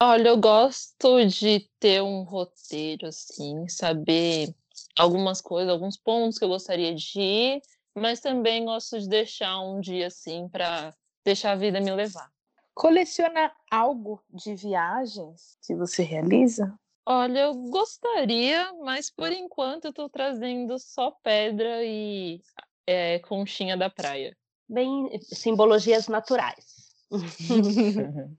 Olha, 0.00 0.28
eu 0.28 0.36
gosto 0.36 1.24
de 1.26 1.68
ter 1.80 2.02
um 2.02 2.22
roteiro, 2.22 3.06
assim, 3.06 3.66
saber 3.68 4.54
algumas 4.96 5.40
coisas, 5.40 5.72
alguns 5.72 5.96
pontos 5.96 6.38
que 6.38 6.44
eu 6.44 6.48
gostaria 6.48 6.94
de 6.94 7.18
ir, 7.18 7.62
mas 7.96 8.20
também 8.20 8.64
gosto 8.64 9.00
de 9.00 9.08
deixar 9.08 9.58
um 9.60 9.80
dia, 9.80 10.08
assim, 10.08 10.48
para 10.48 10.94
deixar 11.24 11.52
a 11.52 11.56
vida 11.56 11.80
me 11.80 11.90
levar. 11.92 12.30
Coleciona 12.74 13.50
algo 13.70 14.22
de 14.28 14.54
viagens 14.54 15.56
que 15.66 15.74
você 15.74 16.02
realiza? 16.02 16.78
Olha, 17.06 17.40
eu 17.40 17.54
gostaria, 17.54 18.70
mas 18.82 19.10
por 19.10 19.32
enquanto 19.32 19.86
eu 19.86 19.92
tô 19.92 20.10
trazendo 20.10 20.78
só 20.78 21.10
pedra 21.22 21.82
e 21.84 22.42
é, 22.86 23.18
conchinha 23.20 23.76
da 23.76 23.88
praia. 23.88 24.36
Bem, 24.68 25.18
simbologias 25.22 26.08
naturais. 26.08 26.90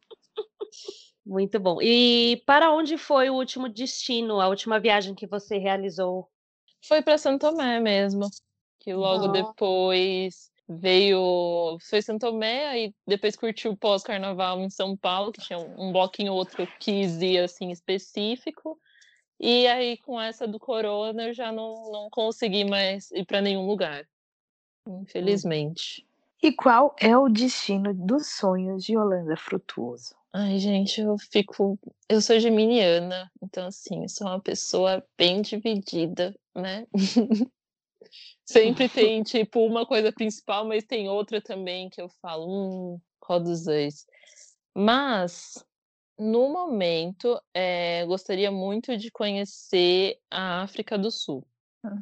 Muito 1.26 1.60
bom. 1.60 1.82
E 1.82 2.42
para 2.46 2.72
onde 2.72 2.98
foi 2.98 3.30
o 3.30 3.36
último 3.36 3.68
destino, 3.68 4.40
a 4.40 4.48
última 4.48 4.80
viagem 4.80 5.16
que 5.16 5.26
você 5.26 5.58
realizou? 5.58 6.30
Foi 6.86 7.02
para 7.02 7.18
Santo 7.18 7.50
Tomé 7.50 7.80
mesmo, 7.80 8.30
que 8.88 8.94
logo 8.94 9.26
Ó. 9.26 9.28
depois 9.28 10.50
veio. 10.66 11.78
Foi 11.82 12.02
Santo 12.02 12.26
Tomé, 12.26 12.68
aí 12.70 12.96
depois 13.06 13.36
curtiu 13.36 13.74
o 13.74 13.78
pós-carnaval 13.78 14.62
em 14.62 14.70
São 14.70 14.96
Paulo, 14.96 15.34
que 15.34 15.42
tinha 15.42 15.60
um 15.60 15.90
um 15.90 15.92
bloquinho 15.92 16.32
ou 16.32 16.38
outro 16.38 16.56
que 16.56 16.62
eu 16.62 16.68
quis 16.80 17.22
ir 17.22 17.40
assim 17.40 17.70
específico. 17.70 18.80
E 19.38 19.68
aí, 19.68 19.98
com 19.98 20.20
essa 20.20 20.48
do 20.48 20.58
corona, 20.58 21.28
eu 21.28 21.34
já 21.34 21.52
não, 21.52 21.92
não 21.92 22.10
consegui 22.10 22.64
mais 22.64 23.12
ir 23.12 23.26
para 23.26 23.42
nenhum 23.42 23.68
lugar. 23.68 24.08
Infelizmente. 24.88 26.08
E 26.42 26.54
qual 26.54 26.96
é 26.98 27.16
o 27.18 27.28
destino 27.28 27.94
dos 27.94 28.28
sonhos 28.28 28.86
de 28.86 28.94
Yolanda 28.94 29.36
Frutuoso? 29.36 30.16
Ai, 30.32 30.60
gente, 30.60 31.02
eu 31.02 31.18
fico. 31.18 31.78
Eu 32.08 32.22
sou 32.22 32.40
geminiana, 32.40 33.30
então, 33.44 33.68
assim, 33.68 34.08
sou 34.08 34.28
uma 34.28 34.40
pessoa 34.40 35.04
bem 35.18 35.42
dividida, 35.42 36.34
né? 36.56 36.88
Sempre 38.46 38.90
tem, 38.90 39.24
tipo, 39.24 39.66
uma 39.66 39.86
coisa 39.86 40.12
principal, 40.12 40.66
mas 40.66 40.84
tem 40.86 41.10
outra 41.10 41.42
também 41.42 41.90
que 41.90 42.02
eu 42.02 42.10
falo, 42.22 42.48
hum, 42.96 43.02
qual 43.20 43.40
dos 43.40 43.66
dois? 43.66 44.06
Mas, 44.76 45.64
no 46.18 46.50
momento, 46.50 47.40
eh, 47.54 48.06
gostaria 48.06 48.52
muito 48.52 48.98
de 48.98 49.12
conhecer 49.12 50.20
a 50.32 50.62
África 50.64 50.98
do 50.98 51.12
Sul. 51.12 51.46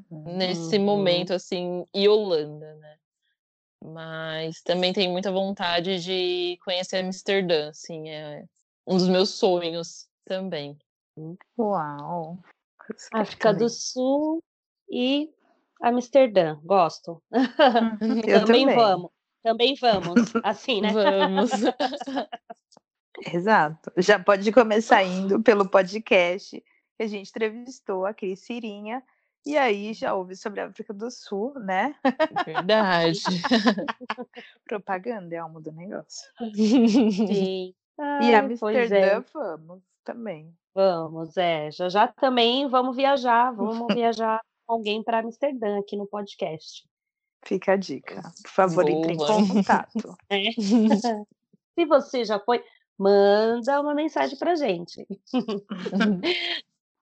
Nesse 0.09 0.77
Uhum. 0.77 0.85
momento, 0.85 1.33
assim, 1.33 1.83
e 1.93 2.07
Holanda, 2.07 2.75
né? 2.75 2.97
Mas 3.83 4.61
também 4.63 4.93
tenho 4.93 5.11
muita 5.11 5.31
vontade 5.31 5.99
de 5.99 6.57
conhecer 6.63 6.97
Amsterdã, 6.97 7.69
assim, 7.69 8.09
é 8.09 8.43
um 8.87 8.97
dos 8.97 9.07
meus 9.07 9.31
sonhos 9.31 10.07
também. 10.25 10.77
Uau! 11.57 12.39
África 13.11 13.53
do 13.53 13.69
Sul 13.69 14.43
e 14.89 15.29
Amsterdã. 15.81 16.57
Gosto. 16.63 17.21
Eu 18.27 18.45
também, 18.45 18.65
também. 18.65 18.75
vamos. 18.75 19.11
Também 19.43 19.75
vamos. 19.79 20.33
Assim, 20.43 20.81
né? 20.81 20.91
Vamos. 20.91 21.51
Exato. 23.33 23.91
Já 23.97 24.19
pode 24.19 24.51
começar 24.51 25.03
indo 25.03 25.41
pelo 25.41 25.69
podcast 25.69 26.59
que 26.97 27.03
a 27.03 27.07
gente 27.07 27.29
entrevistou 27.29 28.05
a 28.05 28.13
Cris 28.13 28.39
Cirinha. 28.39 29.03
E 29.45 29.55
aí 29.55 29.93
já 29.93 30.15
ouve 30.15 30.35
sobre 30.35 30.59
a 30.59 30.65
África 30.65 30.91
do 30.91 31.11
Sul, 31.11 31.53
né? 31.59 31.95
Verdade. 32.43 33.21
Propaganda 34.65 35.35
é 35.35 35.37
alma 35.37 35.61
do 35.61 35.71
negócio. 35.71 36.27
Sim. 36.55 37.27
E 37.27 37.75
Ai, 37.99 38.33
é. 38.33 38.37
Amsterdã, 38.37 39.23
vamos 39.31 39.83
também. 40.03 40.51
Vamos, 40.73 41.37
é. 41.37 41.69
Já 41.69 41.87
já 41.87 42.07
também 42.07 42.67
vamos 42.67 42.95
viajar. 42.95 43.51
Vamos 43.51 43.93
viajar 43.93 44.41
alguém 44.67 45.03
para 45.03 45.19
Amsterdã 45.19 45.79
aqui 45.79 45.95
no 45.95 46.07
podcast. 46.07 46.87
Fica 47.43 47.73
a 47.73 47.75
dica. 47.75 48.21
Por 48.41 48.51
favor, 48.51 48.89
entre 48.89 49.13
em 49.13 49.17
Boa. 49.17 49.47
contato. 49.47 50.17
É. 50.29 50.51
Se 51.77 51.85
você 51.85 52.23
já 52.23 52.39
foi, 52.39 52.63
manda 52.97 53.81
uma 53.81 53.93
mensagem 53.93 54.37
pra 54.37 54.55
gente. 54.55 55.05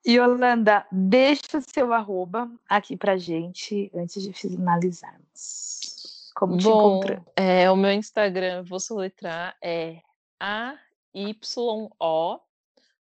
Yolanda, 0.05 0.85
deixa 0.91 1.59
o 1.59 1.61
seu 1.61 1.93
arroba 1.93 2.51
aqui 2.67 2.97
pra 2.97 3.17
gente 3.17 3.89
antes 3.95 4.21
de 4.21 4.33
finalizarmos. 4.33 6.31
Como 6.35 6.57
te 6.57 6.65
Bom, 6.65 6.97
encontrar? 6.97 7.23
é, 7.37 7.71
o 7.71 7.75
meu 7.75 7.91
Instagram, 7.93 8.63
vou 8.63 8.79
soletrar, 8.79 9.55
é 9.61 10.01
A-Y-O 10.39 12.39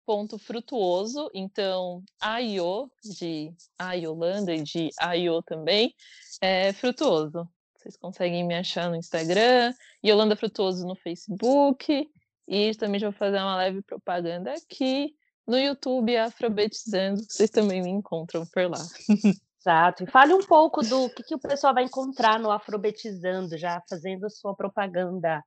ponto 0.07 0.39
frutuoso, 0.39 1.31
então 1.35 2.03
Ayo, 2.21 2.91
de 3.03 3.53
A 3.79 3.95
Yolanda 3.95 4.55
e 4.55 4.63
de 4.63 4.91
Ayo 5.01 5.43
também, 5.43 5.95
é 6.41 6.73
frutuoso. 6.73 7.49
Vocês 7.77 7.97
conseguem 7.97 8.47
me 8.47 8.55
achar 8.55 8.89
no 8.89 8.97
Instagram, 8.97 9.75
Yolanda 10.05 10.37
Frutuoso 10.37 10.87
no 10.87 10.97
Facebook, 10.97 12.09
e 12.49 12.75
também 12.77 12.99
já 12.99 13.11
vou 13.11 13.19
fazer 13.19 13.39
uma 13.39 13.57
leve 13.57 13.83
propaganda 13.83 14.53
aqui 14.53 15.15
no 15.47 15.59
YouTube, 15.59 16.17
Afrobetizando, 16.17 17.23
vocês 17.29 17.51
também 17.51 17.83
me 17.83 17.91
encontram 17.91 18.47
por 18.47 18.71
lá. 18.71 18.79
Exato. 19.61 20.05
E 20.05 20.07
fale 20.07 20.35
um 20.35 20.43
pouco 20.43 20.83
do 20.83 21.09
que, 21.11 21.23
que 21.23 21.35
o 21.35 21.39
pessoal 21.39 21.73
vai 21.73 21.85
encontrar 21.85 22.39
no 22.39 22.51
Afrobetizando, 22.51 23.57
já 23.57 23.83
fazendo 23.89 24.29
sua 24.31 24.55
propaganda. 24.55 25.43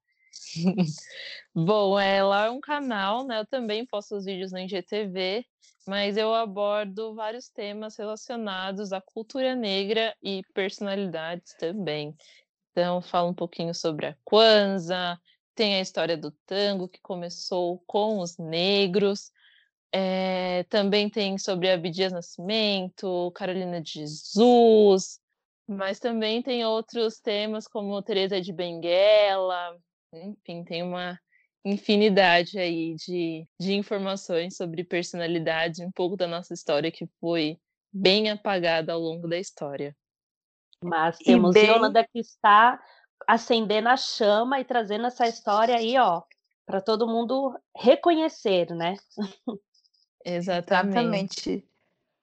Bom, 1.54 2.00
é, 2.00 2.24
lá 2.24 2.46
é 2.46 2.50
um 2.50 2.60
canal, 2.60 3.26
né? 3.26 3.40
Eu 3.40 3.46
também 3.46 3.86
posto 3.86 4.16
os 4.16 4.26
vídeos 4.26 4.52
no 4.52 4.60
IGTV, 4.60 5.46
mas 5.88 6.18
eu 6.18 6.34
abordo 6.34 7.16
vários 7.16 7.50
temas 7.50 7.96
relacionados 7.96 8.94
à 8.94 9.02
cultura 9.02 9.56
negra 9.56 10.16
e 10.22 10.44
personalidades 10.54 11.54
também. 11.56 12.16
Então, 12.72 13.02
falo 13.02 13.30
um 13.30 13.34
pouquinho 13.34 13.74
sobre 13.74 14.08
a 14.08 14.16
Kwanzaa, 14.24 15.20
tem 15.56 15.76
a 15.76 15.82
história 15.82 16.16
do 16.16 16.32
tango 16.46 16.88
que 16.88 17.02
começou 17.02 17.82
com 17.88 18.20
os 18.20 18.38
negros, 18.38 19.32
eh, 19.92 20.64
também 20.70 21.10
tem 21.10 21.38
sobre 21.38 21.72
Abdias 21.72 22.14
Nascimento, 22.14 23.32
Carolina 23.34 23.82
de 23.82 23.94
Jesus, 23.94 25.20
mas 25.68 26.00
também 26.00 26.44
tem 26.44 26.64
outros 26.66 27.20
temas 27.20 27.68
como 27.68 28.02
Teresa 28.04 28.40
de 28.40 28.54
Benguela, 28.54 29.76
enfim, 30.14 30.64
tem 30.64 30.84
uma 30.84 31.20
infinidade 31.66 32.58
aí 32.58 32.96
de, 32.96 33.48
de 33.60 33.74
informações 33.74 34.56
sobre 34.56 34.84
personalidade, 34.84 35.84
um 35.86 35.92
pouco 35.92 36.16
da 36.16 36.28
nossa 36.28 36.54
história 36.54 36.92
que 36.92 37.08
foi 37.20 37.60
bem 37.92 38.30
apagada 38.30 38.94
ao 38.94 39.00
longo 39.00 39.28
da 39.28 39.38
história. 39.38 39.96
Mas 40.82 41.20
E 41.22 41.26
temos 41.26 41.54
bem- 41.54 41.68
Yolanda 41.68 42.04
que 42.08 42.20
está 42.20 42.82
acendendo 43.28 43.90
a 43.90 43.98
chama 43.98 44.60
e 44.60 44.66
trazendo 44.66 45.08
essa 45.08 45.28
história 45.28 45.76
aí, 45.76 45.98
ó, 45.98 46.22
para 46.66 46.80
todo 46.82 47.08
mundo 47.08 47.60
reconhecer, 47.76 48.70
né? 48.74 48.96
Exatamente. 50.24 51.50
Exatamente. 51.50 51.68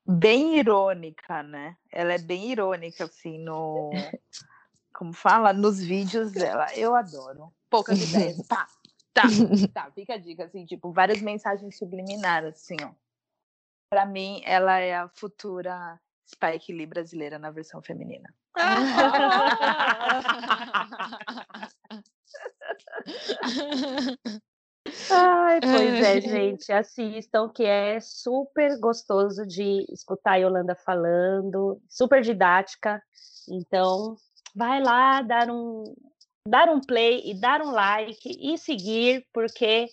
Bem 0.07 0.59
irônica, 0.59 1.42
né? 1.42 1.77
Ela 1.90 2.12
é 2.15 2.19
bem 2.19 2.50
irônica, 2.50 3.04
assim, 3.04 3.38
no. 3.38 3.90
Como 4.92 5.13
fala? 5.15 5.52
Nos 5.52 5.81
vídeos 5.81 6.31
dela. 6.31 6.67
Eu 6.77 6.94
adoro. 6.94 7.52
Poucas 7.75 8.00
ideias. 8.00 8.37
Tá, 8.46 8.68
tá, 9.12 9.22
tá. 9.72 9.90
Fica 9.90 10.14
a 10.14 10.16
dica, 10.16 10.44
assim, 10.44 10.64
tipo, 10.64 10.92
várias 10.92 11.20
mensagens 11.20 11.77
subliminares, 11.77 12.54
assim, 12.54 12.77
ó. 12.85 12.90
Pra 13.90 14.06
mim, 14.06 14.40
ela 14.44 14.79
é 14.79 14.94
a 14.94 15.08
futura 15.08 16.00
Spike 16.25 16.72
Lee 16.72 16.87
brasileira 16.87 17.37
na 17.37 17.50
versão 17.50 17.83
feminina. 17.83 18.33
Ai, 25.10 25.60
pois 25.60 26.00
é, 26.00 26.20
gente, 26.22 26.72
assistam, 26.72 27.48
que 27.48 27.64
é 27.64 27.98
super 27.98 28.79
gostoso 28.79 29.44
de 29.46 29.85
escutar 29.92 30.33
a 30.33 30.37
Yolanda 30.37 30.77
falando, 30.77 31.81
super 31.88 32.22
didática. 32.22 33.02
Então, 33.48 34.16
vai 34.54 34.81
lá 34.81 35.22
dar 35.22 35.50
um, 35.50 35.85
dar 36.47 36.69
um 36.69 36.81
play 36.81 37.23
e 37.25 37.35
dar 37.35 37.63
um 37.63 37.71
like 37.71 38.29
e 38.38 38.59
seguir, 38.59 39.27
porque 39.33 39.88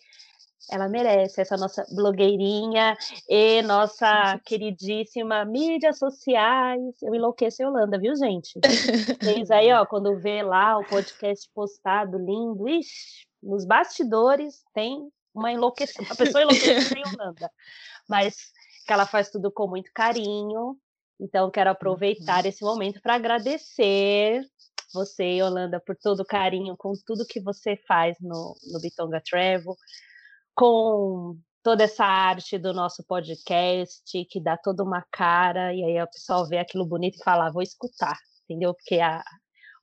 ela 0.70 0.88
merece, 0.88 1.42
essa 1.42 1.58
nossa 1.58 1.86
blogueirinha 1.94 2.96
e 3.28 3.62
nossa 3.62 4.40
queridíssima 4.46 5.46
mídias 5.46 5.98
sociais. 5.98 7.02
Eu 7.02 7.16
enlouqueço 7.16 7.64
a 7.64 7.70
Holanda, 7.70 7.98
viu, 7.98 8.16
gente? 8.16 8.60
Vocês 9.22 9.50
aí, 9.50 9.72
ó, 9.72 9.86
quando 9.86 10.20
vê 10.20 10.44
lá 10.44 10.78
o 10.78 10.86
podcast 10.86 11.50
postado, 11.54 12.18
lindo, 12.18 12.68
ixi, 12.68 13.26
nos 13.42 13.66
bastidores 13.66 14.64
tem 14.74 15.10
uma 15.34 15.52
enlouquecida, 15.52 16.04
uma 16.04 16.16
pessoa 16.16 16.44
enlouquecida 16.44 17.00
em 17.00 17.14
Holanda. 17.14 17.50
Mas 18.08 18.36
que 18.86 18.94
ela 18.94 19.06
faz 19.06 19.30
tudo 19.30 19.52
com 19.52 19.68
muito 19.68 19.90
carinho. 19.94 20.78
Então, 21.20 21.52
quero 21.52 21.70
aproveitar 21.70 22.46
esse 22.46 22.64
momento 22.64 23.00
para 23.02 23.16
agradecer 23.16 24.44
você, 24.94 25.24
Yolanda, 25.40 25.80
por 25.80 25.96
todo 25.96 26.22
o 26.22 26.26
carinho, 26.26 26.76
com 26.78 26.94
tudo 27.06 27.26
que 27.26 27.40
você 27.40 27.76
faz 27.88 28.18
no, 28.20 28.56
no 28.72 28.80
Bitonga 28.80 29.22
Travel, 29.22 29.76
com 30.56 31.38
toda 31.64 31.84
essa 31.84 32.06
arte 32.06 32.58
do 32.58 32.74
nosso 32.74 33.04
podcast, 33.04 34.04
que 34.26 34.40
dá 34.40 34.58
toda 34.58 34.84
uma 34.84 35.06
cara, 35.12 35.74
e 35.74 35.84
aí 35.84 36.02
o 36.02 36.08
pessoal 36.08 36.48
vê 36.48 36.58
aquilo 36.58 36.86
bonito 36.86 37.18
e 37.20 37.24
fala, 37.24 37.48
ah, 37.48 37.52
vou 37.52 37.62
escutar, 37.62 38.18
entendeu? 38.44 38.74
Porque 38.74 39.00
a, 39.00 39.24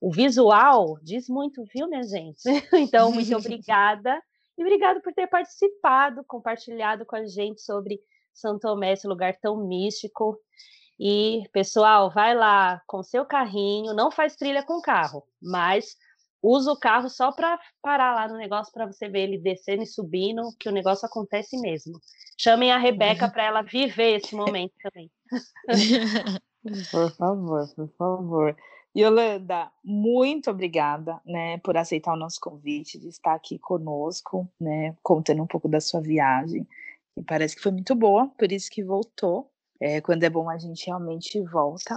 o 0.01 0.13
visual 0.13 0.99
diz 1.03 1.29
muito, 1.29 1.65
viu, 1.73 1.89
minha 1.89 2.03
gente? 2.03 2.43
Então, 2.75 3.13
muito 3.13 3.35
obrigada. 3.37 4.21
E 4.57 4.63
obrigado 4.63 5.01
por 5.01 5.13
ter 5.13 5.29
participado, 5.29 6.25
compartilhado 6.27 7.07
com 7.07 7.15
a 7.15 7.27
gente 7.27 7.61
sobre 7.63 8.01
São 8.35 8.59
Tomé, 8.59 8.93
esse 8.93 9.07
lugar 9.07 9.37
tão 9.41 9.57
místico. 9.57 10.37
E, 10.99 11.45
pessoal, 11.53 12.11
vai 12.11 12.35
lá 12.35 12.83
com 12.87 13.03
seu 13.03 13.25
carrinho, 13.25 13.95
não 13.95 14.11
faz 14.11 14.35
trilha 14.35 14.65
com 14.65 14.81
carro, 14.81 15.25
mas 15.41 15.97
usa 16.43 16.73
o 16.73 16.79
carro 16.79 17.09
só 17.09 17.33
para 17.33 17.59
parar 17.83 18.15
lá 18.15 18.29
no 18.29 18.37
negócio 18.37 18.73
para 18.73 18.87
você 18.87 19.09
ver 19.09 19.23
ele 19.23 19.39
descendo 19.39 19.83
e 19.83 19.87
subindo, 19.87 20.43
que 20.59 20.69
o 20.69 20.73
negócio 20.73 21.07
acontece 21.07 21.61
mesmo. 21.61 22.01
Chamem 22.37 22.73
a 22.73 22.79
Rebeca 22.79 23.27
uhum. 23.27 23.31
para 23.31 23.45
ela 23.45 23.63
viver 23.63 24.17
esse 24.17 24.35
momento 24.35 24.73
também. 24.83 25.11
por 26.91 27.11
favor, 27.13 27.69
por 27.75 27.89
favor. 27.97 28.57
Yolanda, 28.97 29.71
muito 29.85 30.51
obrigada, 30.51 31.21
né, 31.25 31.59
por 31.59 31.77
aceitar 31.77 32.15
o 32.15 32.17
nosso 32.17 32.41
convite 32.41 32.99
de 32.99 33.09
estar 33.09 33.35
aqui 33.35 33.59
conosco, 33.59 34.49
né, 34.61 34.97
contando 35.03 35.43
um 35.43 35.47
pouco 35.47 35.69
da 35.69 35.81
sua 35.81 36.01
viagem. 36.01 36.67
E 37.17 37.23
parece 37.23 37.55
que 37.55 37.63
foi 37.63 37.73
muito 37.73 37.95
boa, 37.95 38.29
por 38.39 38.51
isso 38.51 38.71
que 38.71 38.83
voltou. 38.83 39.51
É, 39.81 40.01
quando 40.01 40.25
é 40.25 40.31
bom 40.31 40.49
a 40.51 40.59
gente 40.59 40.87
realmente 40.87 41.41
volta. 41.43 41.95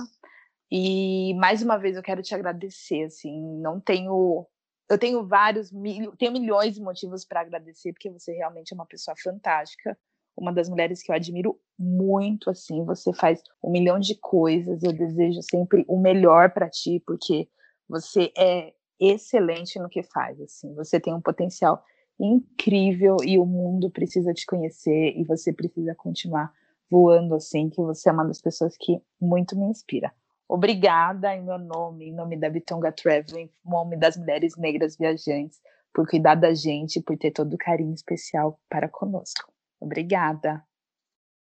E 0.72 1.34
mais 1.36 1.62
uma 1.62 1.78
vez 1.78 1.98
eu 1.98 2.04
quero 2.04 2.22
te 2.22 2.34
agradecer, 2.34 3.04
assim, 3.04 3.60
não 3.60 3.80
tenho 3.80 4.48
eu 4.90 4.98
tenho 4.98 5.26
vários 5.26 5.70
tenho 6.18 6.32
milhões 6.34 6.76
de 6.76 6.82
motivos 6.82 7.26
para 7.26 7.42
agradecer 7.42 7.94
porque 7.94 8.10
você 8.10 8.34
realmente 8.34 8.74
é 8.74 8.76
uma 8.76 8.86
pessoa 8.86 9.16
fantástica, 9.22 9.98
uma 10.36 10.52
das 10.54 10.70
mulheres 10.70 11.02
que 11.02 11.12
eu 11.12 11.16
admiro 11.16 11.60
muito, 11.78 12.50
assim, 12.50 12.84
você 12.86 13.14
faz 13.14 13.42
um 13.64 13.72
milhão 13.72 14.00
de 14.00 14.16
coisas, 14.16 14.84
eu 14.84 14.94
desejo 14.94 15.42
sempre 15.42 15.84
o 15.88 16.00
melhor 16.00 16.52
para 16.54 16.70
ti 16.70 17.02
porque 17.06 17.50
você 17.88 18.32
é 18.38 18.74
excelente 19.00 19.80
no 19.80 19.90
que 19.90 20.04
faz, 20.04 20.40
assim, 20.40 20.74
você 20.76 21.00
tem 21.00 21.14
um 21.14 21.22
potencial 21.22 21.84
incrível 22.20 23.18
e 23.26 23.38
o 23.38 23.46
mundo 23.46 23.90
precisa 23.90 24.34
te 24.34 24.46
conhecer 24.46 25.14
e 25.18 25.24
você 25.26 25.52
precisa 25.52 25.96
continuar 25.96 26.54
voando 26.92 27.36
assim, 27.36 27.70
que 27.70 27.82
você 27.82 28.10
é 28.10 28.12
uma 28.12 28.26
das 28.26 28.42
pessoas 28.42 28.76
que 28.78 29.02
muito 29.20 29.58
me 29.58 29.66
inspira. 29.68 30.14
Obrigada 30.48 31.34
em 31.34 31.42
meu 31.42 31.58
nome, 31.58 32.10
em 32.10 32.14
nome 32.14 32.36
da 32.36 32.50
Bitonga 32.50 32.92
Traveling, 32.92 33.44
em 33.44 33.52
nome 33.64 33.96
das 33.96 34.18
mulheres 34.18 34.58
negras 34.58 34.98
viajantes, 34.98 35.62
por 35.94 36.06
cuidar 36.06 36.36
da 36.36 36.54
gente, 36.54 37.02
por 37.02 37.18
ter 37.18 37.32
todo 37.32 37.54
o 37.54 37.58
carinho 37.58 37.94
especial 37.94 38.60
para 38.70 38.90
conosco. 38.90 39.50
Obrigada. 39.80 40.62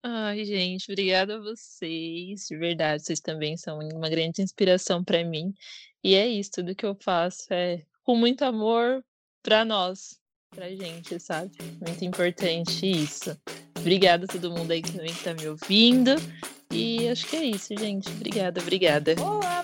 Ai, 0.01 0.45
gente, 0.45 0.89
obrigada 0.89 1.35
a 1.35 1.41
vocês. 1.41 2.47
De 2.47 2.57
verdade, 2.57 3.03
vocês 3.03 3.19
também 3.19 3.57
são 3.57 3.79
uma 3.79 4.09
grande 4.09 4.41
inspiração 4.41 5.03
para 5.03 5.23
mim. 5.25 5.53
E 6.01 6.15
é 6.15 6.25
isso, 6.25 6.51
tudo 6.51 6.75
que 6.75 6.85
eu 6.85 6.95
faço 6.95 7.53
é 7.53 7.83
com 8.03 8.15
muito 8.15 8.43
amor 8.43 9.03
para 9.41 9.65
nós, 9.65 10.19
pra 10.49 10.69
gente, 10.69 11.19
sabe? 11.19 11.51
Muito 11.85 12.03
importante 12.05 12.89
isso. 12.89 13.37
Obrigada 13.83 14.23
a 14.23 14.27
todo 14.29 14.49
mundo 14.49 14.71
aí 14.71 14.81
que 14.81 14.93
também 14.93 15.11
está 15.11 15.33
me 15.33 15.45
ouvindo. 15.45 16.15
E 16.71 17.09
acho 17.09 17.27
que 17.27 17.35
é 17.35 17.43
isso, 17.43 17.77
gente. 17.77 18.09
Obrigada, 18.09 18.61
obrigada. 18.61 19.13
Boa 19.15 19.61